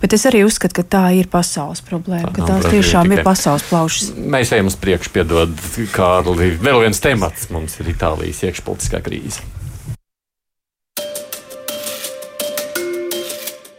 [0.01, 3.19] bet es arī uzskatu, ka tā ir pasaules problēma, tā ka tās tiešām tikai.
[3.19, 4.13] ir pasaules plaušas.
[4.15, 5.57] Mēs ejam uz priekšu, piedod,
[5.93, 6.53] Kārli.
[6.63, 9.43] Vēl viens temats mums ir Itālijas iekšpolitiskā krīze.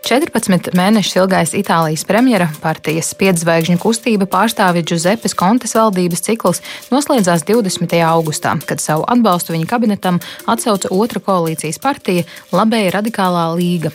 [0.04, 6.60] 14 mēnešus ilgais Itālijas premjera partijas piedzvaigžņu kustība pārstāvja Giuseppes Kontes valdības cikls
[6.92, 7.96] noslēdzās 20.
[8.04, 13.94] augustā, kad savu atbalstu viņa kabinetam atsauca otra koalīcijas partija Labēja radikālā līga.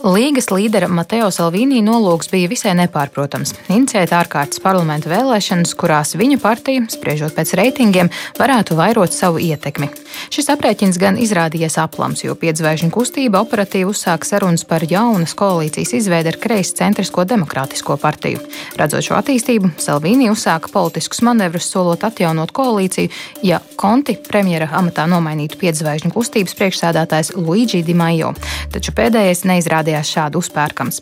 [0.00, 6.86] Līgas līdera Mateo Salvīnī nolūks bija visai nepārprotams- inicēt ārkārtas parlamenta vēlēšanas, kurās viņa partija,
[6.88, 9.90] spriežot pēc reitingiem, varētu vairot savu ietekmi.
[10.30, 16.30] Šis aprēķins gan izrādījies aplams, jo piedzvēžņu kustība operatīvi uzsāka sarunas par jaunas koalīcijas izveidi
[16.34, 18.42] ar kreisi centrisko demokrātisko partiju.
[18.76, 23.10] Redzot šo attīstību, Salvīnī uzsāka politiskus manevrus, solot atjaunot koalīciju,
[23.46, 28.34] ja Konti premjera amatā nomainītu piedzvēžņu kustības priekšsēdētājs Luigi Di Maio.
[28.74, 31.00] Taču pēdējais neizrādījās šādu uzpērkams.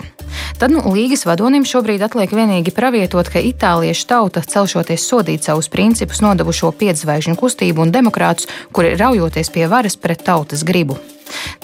[0.58, 6.22] Tad nu, līgas vadonim šobrīd atliek vienīgi pravietot, ka itāliešu tauta celšoties sodīt savus principus
[6.22, 10.98] nodevušo piedzvaigžņu kustību un demokrātus, kuri raujoties pie varas pret tautas gribu.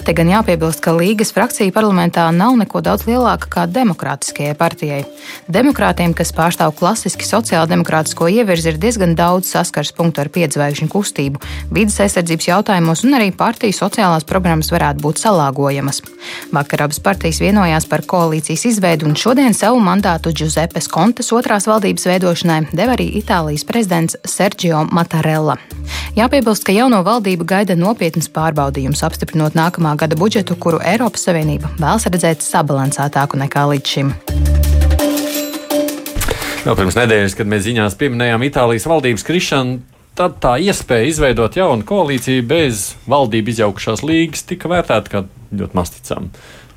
[0.05, 5.01] Te gan jāpiebilst, ka Līgas frakcija parlamentā nav neko daudz lielāka kā demokrātiskajai partijai.
[5.51, 11.41] Demokrātiem, kas pārstāv klasiski sociāldemokrātisko ievirzi, ir diezgan daudz saskars punktu ar piedzvaigžņu kustību.
[11.73, 16.03] Vides aizsardzības jautājumos un arī partiju sociālās programmas varētu būt salāgojamas.
[16.53, 22.05] Vakar abas partijas vienojās par koalīcijas izveidu un šodien savu mandātu Giuseppes Kontes otrās valdības
[22.11, 25.57] veidošanai deva arī Itālijas prezidents Sergio Mattarella.
[26.15, 32.05] Jāpiebilst, ka jauno valdību gaida nopietnas pārbaudījums apstiprinot nākamā gada budžetu, kuru Eiropas Savienība vēlas
[32.11, 34.13] redzēt sabalansētāku nekā līdz šim.
[36.65, 39.79] Vēl pirms nedēļas, kad mēs ziņās pieminējām Itālijas valdības krišanu,
[40.17, 46.31] tad tā iespēja izveidot jaunu koalīciju bez valdību izjaukušās līgas tika vērtēta kā ļoti masticama.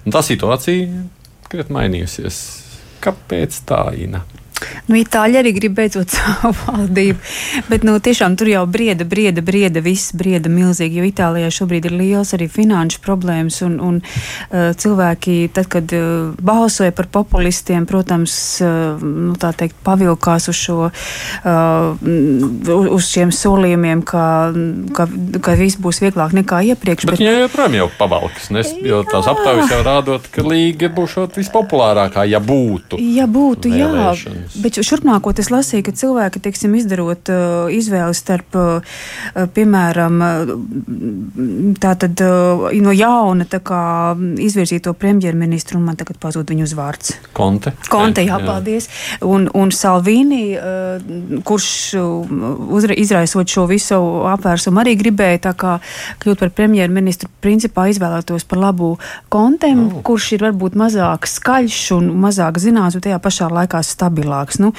[0.05, 1.05] Un tā situācija
[1.49, 2.43] krietni mainījusies.
[3.05, 4.25] Kāpēc tā, Ina?
[4.89, 7.19] Nu, Itāļi arī grib beidzot savu valdību,
[7.69, 11.97] bet nu, tiešām tur jau brieda, brieda, brieda, viss brieda milzīgi, jo Itālijā šobrīd ir
[11.99, 18.35] liels arī finanšu problēmas, un, un uh, cilvēki, tad, kad uh, balsoja par populistiem, protams,
[18.65, 22.09] uh, nu, tā teikt, pavilkās uz šo, uh,
[22.89, 24.25] uz šiem solījumiem, ka,
[24.97, 25.09] ka,
[25.45, 27.07] ka viss būs vieglāk nekā iepriekš.
[27.09, 31.19] Bet, bet viņa joprojām jau pavalkas, nes, jo tās aptaujas jau rādot, ka līga būs
[31.37, 32.99] vispopulārākā, ja būtu.
[33.19, 34.37] Ja būtu, vēlēšanas.
[34.37, 34.48] jā.
[34.57, 38.99] Bet šurpnākot es lasīju, ka cilvēki, teiksim, izdarot uh, izvēli starp, uh,
[39.55, 40.53] piemēram, uh,
[41.83, 43.83] tātad uh, no jauna tā kā
[44.17, 47.15] izvirzīto premjerministru, un man tagad pazūd viņu uzvārds.
[47.37, 47.75] Konte.
[47.93, 48.47] Konte, jā, jā.
[48.47, 48.89] paldies.
[49.27, 51.71] Un, un Salvini, uh, kurš
[52.01, 52.35] uh,
[52.79, 54.01] uzra, izraisot šo visu
[54.33, 55.77] apvērsumu, arī gribēja tā kā
[56.23, 58.95] kļūt par premjerministru, principā izvēlētos par labu
[59.29, 60.03] Kontem, oh.
[60.07, 64.59] kurš ir varbūt mazāk skaļš un mazāk zināms, bet tajā pašā laikā stabilāk lielāks.
[64.61, 64.73] Nu,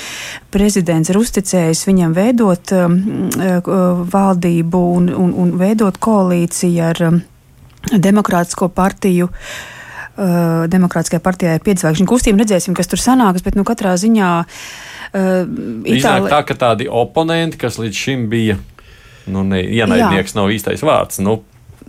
[0.51, 7.21] prezidents ir uzticējis viņam veidot um, uh, valdību un, un, un veidot koalīciju ar um,
[7.89, 9.29] Demokrātisko partiju.
[10.19, 12.41] Uh, Demokrātiskajā partijā ir piedzvaigžņu kustība.
[12.41, 15.45] Redzēsim, kas tur sanāks, bet nu, katrā ziņā uh,
[15.87, 16.29] Itāli...
[16.29, 18.57] tā, ka tādi oponenti, kas līdz šim bija
[19.29, 20.41] nu, ne, ienaidnieks, Jā.
[20.41, 21.21] nav īstais vārds.
[21.23, 21.39] Nu,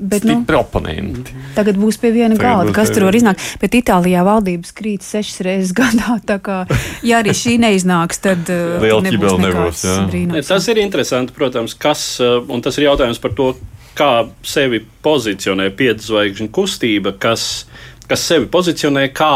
[0.01, 1.35] Bet, nu, oponenti.
[1.53, 3.43] Tagad būs pie viena galda, kas tur var iznākt.
[3.61, 6.17] Bet Itālijā valdības krīt sešas reizes gadā.
[6.41, 6.63] Kā,
[7.05, 9.85] ja arī šī neiznāks, tad uh, liela ķibela nebūs.
[10.33, 13.53] Ne, tas ir interesanti, protams, kas, uh, un tas ir jautājums par to,
[13.99, 14.11] kā
[14.47, 17.67] sevi pozicionē piedzvaigžņu kustība, kas,
[18.09, 19.35] kas sevi pozicionē kā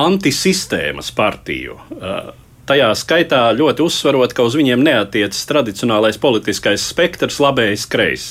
[0.00, 1.78] antisistēmas partiju.
[1.94, 2.32] Uh,
[2.70, 8.28] tajā skaitā ļoti uzsverot, ka uz viņiem neatiecas tradicionālais politiskais spektrs, labējs, kreisais.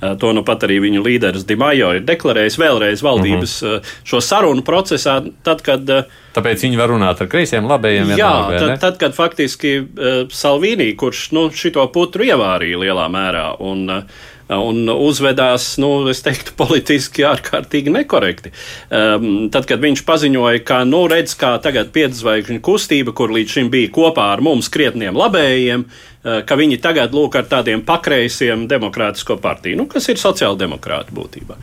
[0.00, 3.94] To nu pat arī viņu līderis Dimajo ir deklarējis vēlreiz valdības uh -huh.
[4.04, 5.88] šo sarunu procesā, tad, kad.
[6.34, 8.10] Tāpēc viņi var runāt ar kreisiem, labējiem.
[8.10, 13.56] Jā, vienalga, tad, tad, kad faktiski uh, Salvīnī, kurš nu, šito putru ievārīja lielā mērā,
[13.58, 14.02] un uh,
[14.48, 18.52] un uzvedās, nu, es teiktu, politiski ārkārtīgi nekorekti.
[18.90, 23.70] Um, tad, kad viņš paziņoja, ka, nu, redz, kā tagad piedzvaigžņu kustība, kur līdz šim
[23.72, 29.36] bija kopā ar mums krietniem labējiem, uh, ka viņi tagad lūk ar tādiem pakreisiem demokrātisko
[29.44, 31.58] partiju, nu, kas ir sociāldemokrāti būtībā.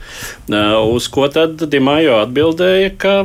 [0.51, 3.16] Uh, uz ko tad Dimajo atbildēja, ka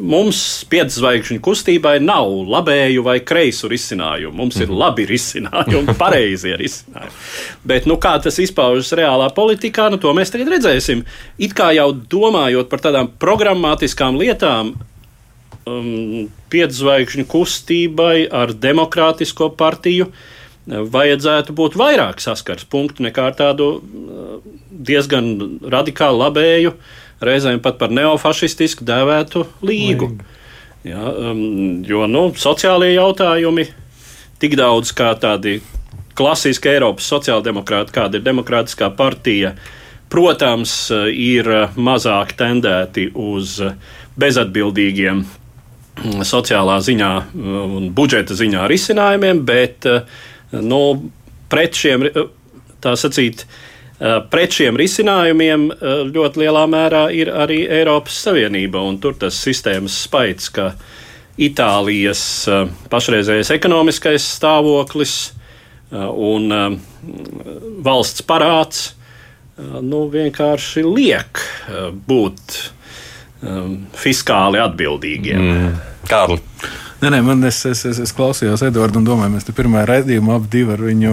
[0.00, 0.40] mums
[0.72, 4.32] piedzvaigžņu kustībai nav labēju vai kreisu risinājumu.
[4.40, 4.78] Mums ir mhm.
[4.80, 7.16] labi risinājumi, pareizie risinājumi.
[7.68, 11.04] Bet nu, kā tas izpaužas reālā politikā, nu, to mēs tagad redzēsim.
[11.38, 14.74] It kā jau domājot par tādām programmatiskām lietām,
[15.66, 20.10] um, piedzvaigžņu kustībai ar demokrātisko partiju
[20.70, 24.40] vajadzētu būt vairāk saskars punktu nekā ar tādu uh,
[24.70, 25.32] diezgan
[25.72, 30.14] radikālu labēju uh, reizēm pat par neofašistisku dēvētu līgu.
[30.86, 33.66] Ja, um, jo nu, sociālie jautājumi
[34.40, 35.58] tik daudz kā tādi
[36.16, 39.52] klasiski Eiropas sociāldemokrāti, kāda ir Demokrātiskā partija,
[40.12, 40.72] protams,
[41.12, 43.58] ir mazāk tendēti uz
[44.20, 45.22] bezatbildīgiem
[46.24, 49.88] sociālā ziņā un budžeta ziņā risinājumiem, bet
[50.52, 50.80] nu,
[51.52, 52.06] pret šiem,
[52.80, 53.44] tā sacīt,
[54.00, 59.36] Eh, pret šiem risinājumiem eh, ļoti lielā mērā ir arī Eiropas Savienība un tur tas
[59.36, 60.70] sistēmas spaids, ka
[61.36, 65.18] Itālijas eh, pašreizējais ekonomiskais stāvoklis
[65.90, 66.52] un
[67.82, 68.92] valsts parāds
[69.58, 71.40] nu, vienkārši liek
[72.06, 72.54] būt
[73.96, 75.40] fiskāli atbildīgiem.
[75.40, 75.74] Mm.
[76.10, 76.40] Kārli.
[77.00, 80.34] Nē, nē, man es, es, es, es klausījos Edvardu un domāju, mēs te pirmā raidījumā
[80.36, 81.12] ap divu ar viņu.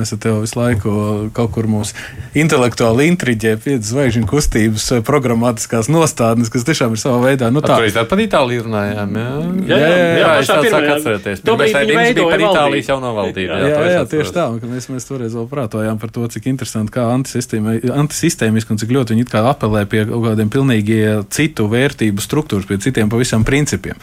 [0.00, 0.92] Es te visu laiku
[1.36, 1.92] kaut kur mūsu
[2.40, 7.52] intelektuāli intriģē piecas zvaigžņu kustības programmatiskās nostādnes, kas tiešām ir savā veidā.
[7.52, 9.14] Nu, tā ir par Itāliju runājām.
[9.20, 11.44] Jā, jā, jā, jā, jā es tā sāku atcerēties.
[11.44, 13.48] Raidījums bija par Itālijas jauno valdību.
[13.52, 14.48] Jā, jā, jā tieši tā.
[14.64, 19.28] Mēs, mēs toreiz vēl prātojām par to, cik interesanti kā antisistēmiski un cik ļoti viņi
[19.44, 24.00] apelē pie kaut kādiem pilnīgi citu vērtību struktūras, pie citiem pavisam principiem.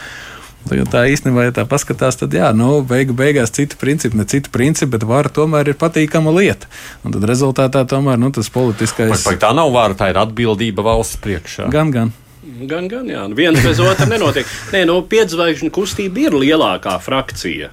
[0.67, 4.51] Tagad tā īstenībā, ja tā paskatās, tad jā, nu, beigu, beigās citi principi, ne citi
[4.53, 6.69] principi, bet vara tomēr ir patīkama lieta.
[7.05, 9.13] Un tad rezultātā tomēr nu, tas politiskais.
[9.15, 11.69] Vai, vai tā nav vara, tā ir atbildība valsts priekšā.
[11.73, 12.13] Gan, gan.
[12.69, 13.23] Gan, gan, jā.
[13.37, 14.49] Viens bez otra nenotiek.
[14.75, 17.71] Nē, no nu, piedzvaigžņu kustība ir lielākā frakcija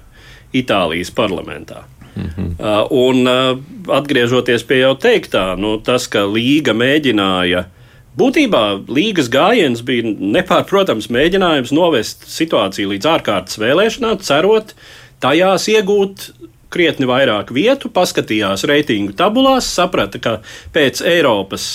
[0.56, 1.84] Itālijas parlamentā.
[2.16, 2.50] Mm -hmm.
[2.58, 3.58] uh, un uh,
[3.92, 7.75] atgriežoties pie jau teiktā, nu, tas, ka Līga mēģināja uh,
[8.16, 14.72] Būtībā līgas gājiens bija nepārprotams mēģinājums novest situāciju līdz ārkārtas vēlēšanām, cerot
[15.20, 16.30] tajās iegūt
[16.72, 20.38] krietni vairāk vietu, paskatījās reitingu tabulās, saprata, ka
[20.74, 21.66] pēc Eiropas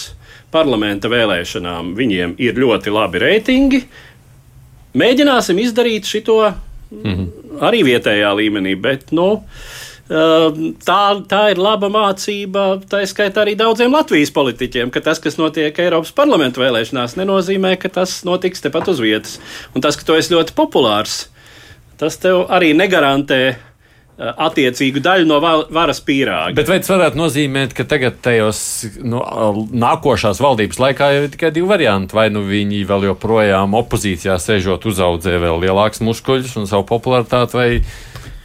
[0.51, 3.83] parlamenta vēlēšanām viņiem ir ļoti labi reitingi.
[4.97, 7.29] Mēģināsim izdarīt šo mhm.
[7.63, 8.75] arī vietējā līmenī.
[8.81, 9.29] Bet, nu,
[10.09, 15.77] Tā, tā ir laba mācība, tā skaitā arī daudziem Latvijas politiķiem, ka tas, kas notiek
[15.79, 19.37] Eiropas parlamentu vēlēšanās, nenozīmē, ka tas notiks tepat uz vietas.
[19.75, 21.29] Un tas, ka tu esi ļoti populārs,
[22.01, 23.41] tas tev arī negarantē
[24.21, 26.53] attiecīgu daļu no varas pīrāga.
[26.57, 28.61] Bet vai tas varētu nozīmēt, ka tagad tajos
[29.01, 29.21] nu,
[29.71, 32.15] nākošās valdības laikā ir tikai divi varianti?
[32.17, 37.69] Vai nu viņi vēl joprojām opozīcijā sēžot uzaudzē vēl lielāks muskuļus un savu popularitāti, vai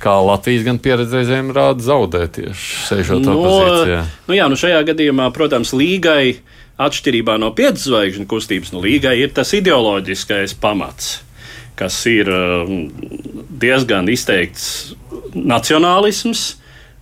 [0.03, 4.03] kā Latvijas gan pieredze reizēm rāda zaudēt tieši sēžot no, opozīcijā.
[4.29, 6.37] Nu jā, nu šajā gadījumā, protams, līgai
[6.83, 11.17] atšķirībā no piecas zvaigžņu kustības, nu līgai ir tas ideoloģiskais pamats,
[11.81, 12.87] kas ir um,
[13.63, 14.95] diezgan izteikts
[15.35, 16.47] nacionālisms.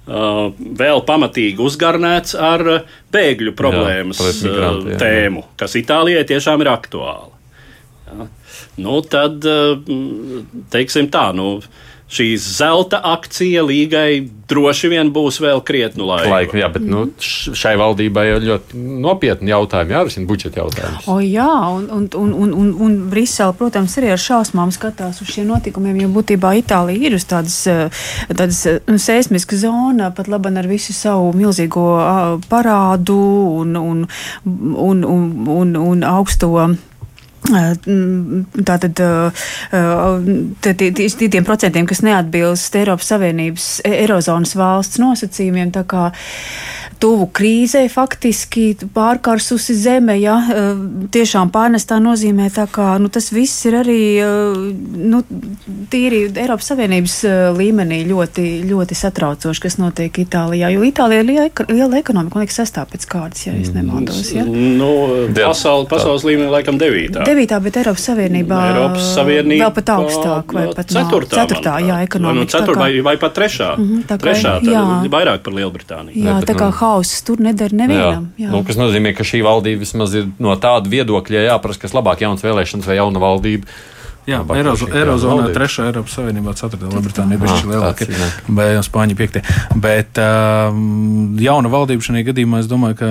[0.05, 2.61] Uh, vēl pamatīgi uzgarnēts ar
[3.15, 5.53] bēgļu problēmas jā, migranti, jā, tēmu, jā.
[5.63, 7.31] kas Itālijai tiešām ir aktuāla.
[8.11, 8.27] Ja?
[8.85, 9.81] Nu, tad, uh,
[10.75, 16.31] teiksim tā, nu, uh, šī zelta akcija līgai droši vien būs vēl krietnu laiku.
[16.31, 21.09] laiku jā, bet nu, šai valdībai ir ļoti nopietni jautājumi, jārisina budžeta jautājums.
[21.11, 25.33] O, jā, un, un, un, un, un, un Brisele, protams, arī ar šausmām skatās uz
[25.33, 27.59] šiem notikumiem, jo būtībā Itālija ir uz tādas,
[28.31, 31.87] tādas nu, seismiska zona, pat laban ar visu savu milzīgo
[32.51, 33.21] parādu
[33.65, 34.09] un, un,
[34.45, 36.53] un, un, un, un augsto
[37.45, 39.01] Tātad
[41.35, 46.07] tiem procentiem, kas neatbilst Eiropas Savienības, Eirozonas valsts nosacījumiem, tā kā
[47.01, 50.37] tuvu krīzē, faktiski pārkarsusi zeme, ja
[51.15, 55.23] tiešām pārnestā nozīmē, tā kā nu, tas viss ir arī nu,
[55.93, 57.17] tīri Eiropas Savienības
[57.57, 62.61] līmenī ļoti, ļoti satraucoši, kas notiek Itālijā, jo Itālija ir liela, liela ekonomika, man liekas,
[62.63, 64.33] sestā pēc kārtas, ja es nemaldos.
[64.35, 64.45] Ja?
[64.45, 64.91] Nu,
[65.37, 67.25] pasauli, pasaules līmenī laikam devītā.
[67.27, 72.41] Devītā, bet Eiropas Savienībā, Eiropas Savienībā vēl pat augstāk, vai pat ceturtā, ceturtā jā, ekonomika.
[72.41, 73.71] Nu, ceturtā, vai, vai pat trešā.
[73.77, 74.85] Mm -hmm, tā kā, trešā, jā.
[75.15, 76.25] Vairāk par Lielbritāniju.
[76.25, 78.29] Jā, tā kā nu, hauss tur nedara nevienam.
[78.37, 78.47] Jā.
[78.47, 78.53] Jā.
[78.53, 82.45] Nu, kas nozīmē, ka šī valdība vismaz ir no tāda viedokļa jāprasa, kas labāk jaunas
[82.45, 83.69] vēlēšanas vai jauna valdība.
[84.25, 88.07] Jā, Eirozo, Eirozonā trešā Eiropas Savienībā, ceturtā Lielbritānija bija šī lielākā,
[88.57, 89.43] bet Spāņa piektie.
[89.77, 93.09] Bet um, jauna valdība šajā gadījumā, es domāju, ka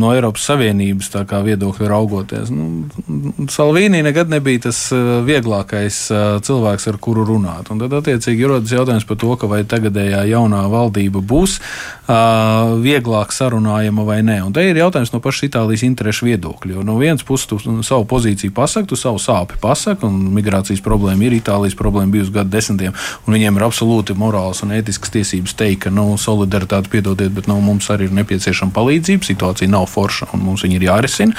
[0.00, 1.12] no Eiropas Savienības
[1.46, 7.70] viedokļa raugoties, nu, Salvīnī nekad nebija tas uh, vieglākais uh, cilvēks, ar kuru runāt.
[7.70, 14.08] Un tad, attiecīgi, rodas jautājums par to, vai tagadējā jaunā valdība būs uh, vieglāk sarunājama
[14.08, 14.40] vai nē.
[14.48, 16.74] Un te ir jautājums no pašas Itālijas interešu viedokļa.
[16.74, 20.10] Jo no vienas puses tu savu pozīciju pasaki, tu savu sāpi pasaki
[20.40, 25.12] migrācijas problēma ir Itālijas problēma bijusi gadu desmitiem, un viņiem ir absolūti morāls un ētisks
[25.14, 29.26] tiesības teikt, ka nu, solidaritāte, piedodiet, bet nu, mums arī ir nepieciešama palīdzība.
[29.26, 31.36] Situācija nav forša, un mums viņa ir jārisina.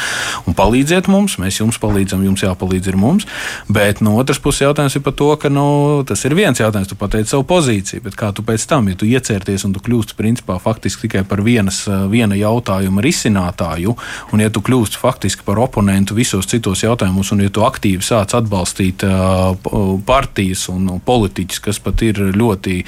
[0.48, 3.28] Un palīdziet mums, mēs jums palīdzam, jums jāpalīdz ir mums.
[3.72, 5.66] Bet no otras puses jautājums ir par to, ka nu,
[6.08, 9.10] tas ir viens jautājums, tu pateici savu pozīciju, bet kā tu pēc tam, ja tu
[9.10, 13.96] iecerties un tu kļūsti principā faktiski tikai par vienas, viena jautājuma risinātāju,
[14.32, 18.36] un ja tu kļūsti faktiski par oponentu visos citos jautājumos, un ja tu aktīvi sāc
[18.38, 22.84] atbalstīt atbalstīt partijas un politiķus, kas pat ir ļoti,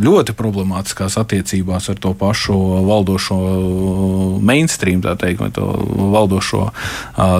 [0.00, 2.54] ļoti problemātiskās attiecībās ar to pašu
[2.86, 3.38] valdošo
[4.40, 5.66] mainstream, tā teikt, vai to
[6.12, 6.70] valdošo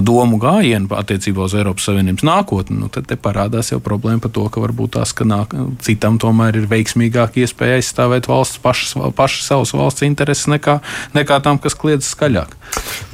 [0.03, 4.47] domu gājienu attiecībā uz Eiropas Savienības nākotni, nu, tad te parādās jau problēma par to,
[4.49, 9.75] ka varbūt tās, ka nāk, citam tomēr ir veiksmīgāk iespēja aizstāvēt valsts pašas, pašas savas
[9.75, 10.81] valsts intereses nekā,
[11.15, 12.57] nekā tam, kas kliedz skaļāk.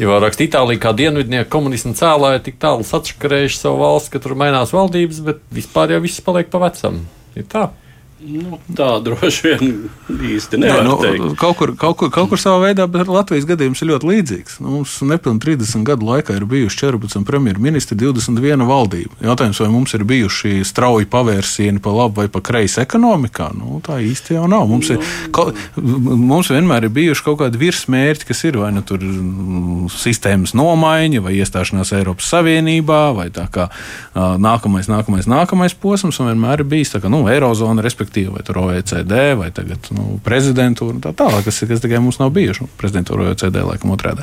[0.01, 4.75] Jo raksta Itālija kā dienvidnieku komunismu cēlāja tik tālu atšakarējuši savu valsts, ka tur mainās
[4.75, 7.01] valdības, bet vispār jau viss paliek pa vecam.
[7.39, 7.69] Ir tā.
[8.17, 9.73] Nu, tā droši vien
[10.09, 11.35] īsti nevar Nē, nu, teikt.
[11.37, 14.55] Kaut kur, kaut, kur, kaut kur savā veidā, bet Latvijas gadījums ir ļoti līdzīgs.
[14.65, 19.13] Nu, mums nepilnīgi 30 gadu laikā ir bijuši 14 premjerministri, 21 valdība.
[19.21, 23.99] Jautājums, vai mums ir bijuši strauji pavērsieni pa labu vai pa kreisi ekonomikā, nu, tā
[24.01, 24.65] īsti jau nav.
[24.71, 29.05] Mums, ir, ka, mums vienmēr ir bijuši kaut kādi virsmērķi, kas ir vai nu tur
[29.05, 33.69] mm, sistēmas nomaiņa, vai iestāšanās Eiropas Savienībā, vai tā kā
[34.17, 38.43] nākamais, nākamais, nākamais posms, un vienmēr ir bijis tā kā nu, Eirozona, respektīvi respektīvi, vai
[38.47, 42.63] tur OECD, vai tagad nu, prezidentūra un tā tālāk, kas, kas tikai mums nav bijuši.
[42.63, 44.23] Nu, prezidentūra OECD laikam otrādi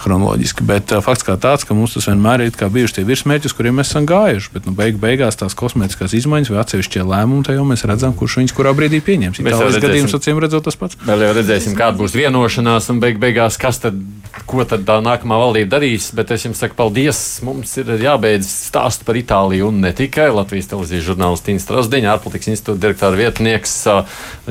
[0.00, 0.64] chronoloģiski.
[0.66, 3.78] Bet uh, fakts kā tāds, ka mums tas vienmēr ir bijuši tie virsmērķi, uz kuriem
[3.80, 4.52] mēs esam gājuši.
[4.54, 8.38] Bet nu, beig, beigās tās kosmētiskās izmaiņas vai atsevišķie lēmumi, tad jau mēs redzam, kurš
[8.42, 9.40] viņus kurā brīdī pieņems.
[9.42, 10.98] Itālijas gadījums, acīm redzot, tas pats.
[11.06, 13.98] Vēl jau redzēsim, kāda būs vienošanās un beig, beigās, kas tad,
[14.48, 16.10] ko tad tā nākamā valdība darīs.
[16.16, 17.22] Bet es jums saku, paldies!
[17.46, 22.52] Mums ir jābeidz stāst par Itāliju un ne tikai Latvijas televīzijas žurnālists Tīns Strasdiņa, ārpolitikas
[22.52, 23.74] institūta direktora vietnieks,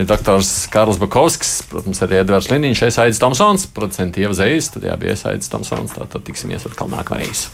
[0.10, 5.18] doktors Karls Bakovskis, protams, arī Edvards Liniņš, es Aidis Tomsons, producenti Ieva Zējas, tad jābija
[5.36, 7.50] Aidis Tomsons, tātad tiksimies atkal nākamreiz.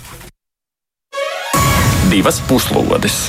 [2.11, 3.25] Divas puslodes!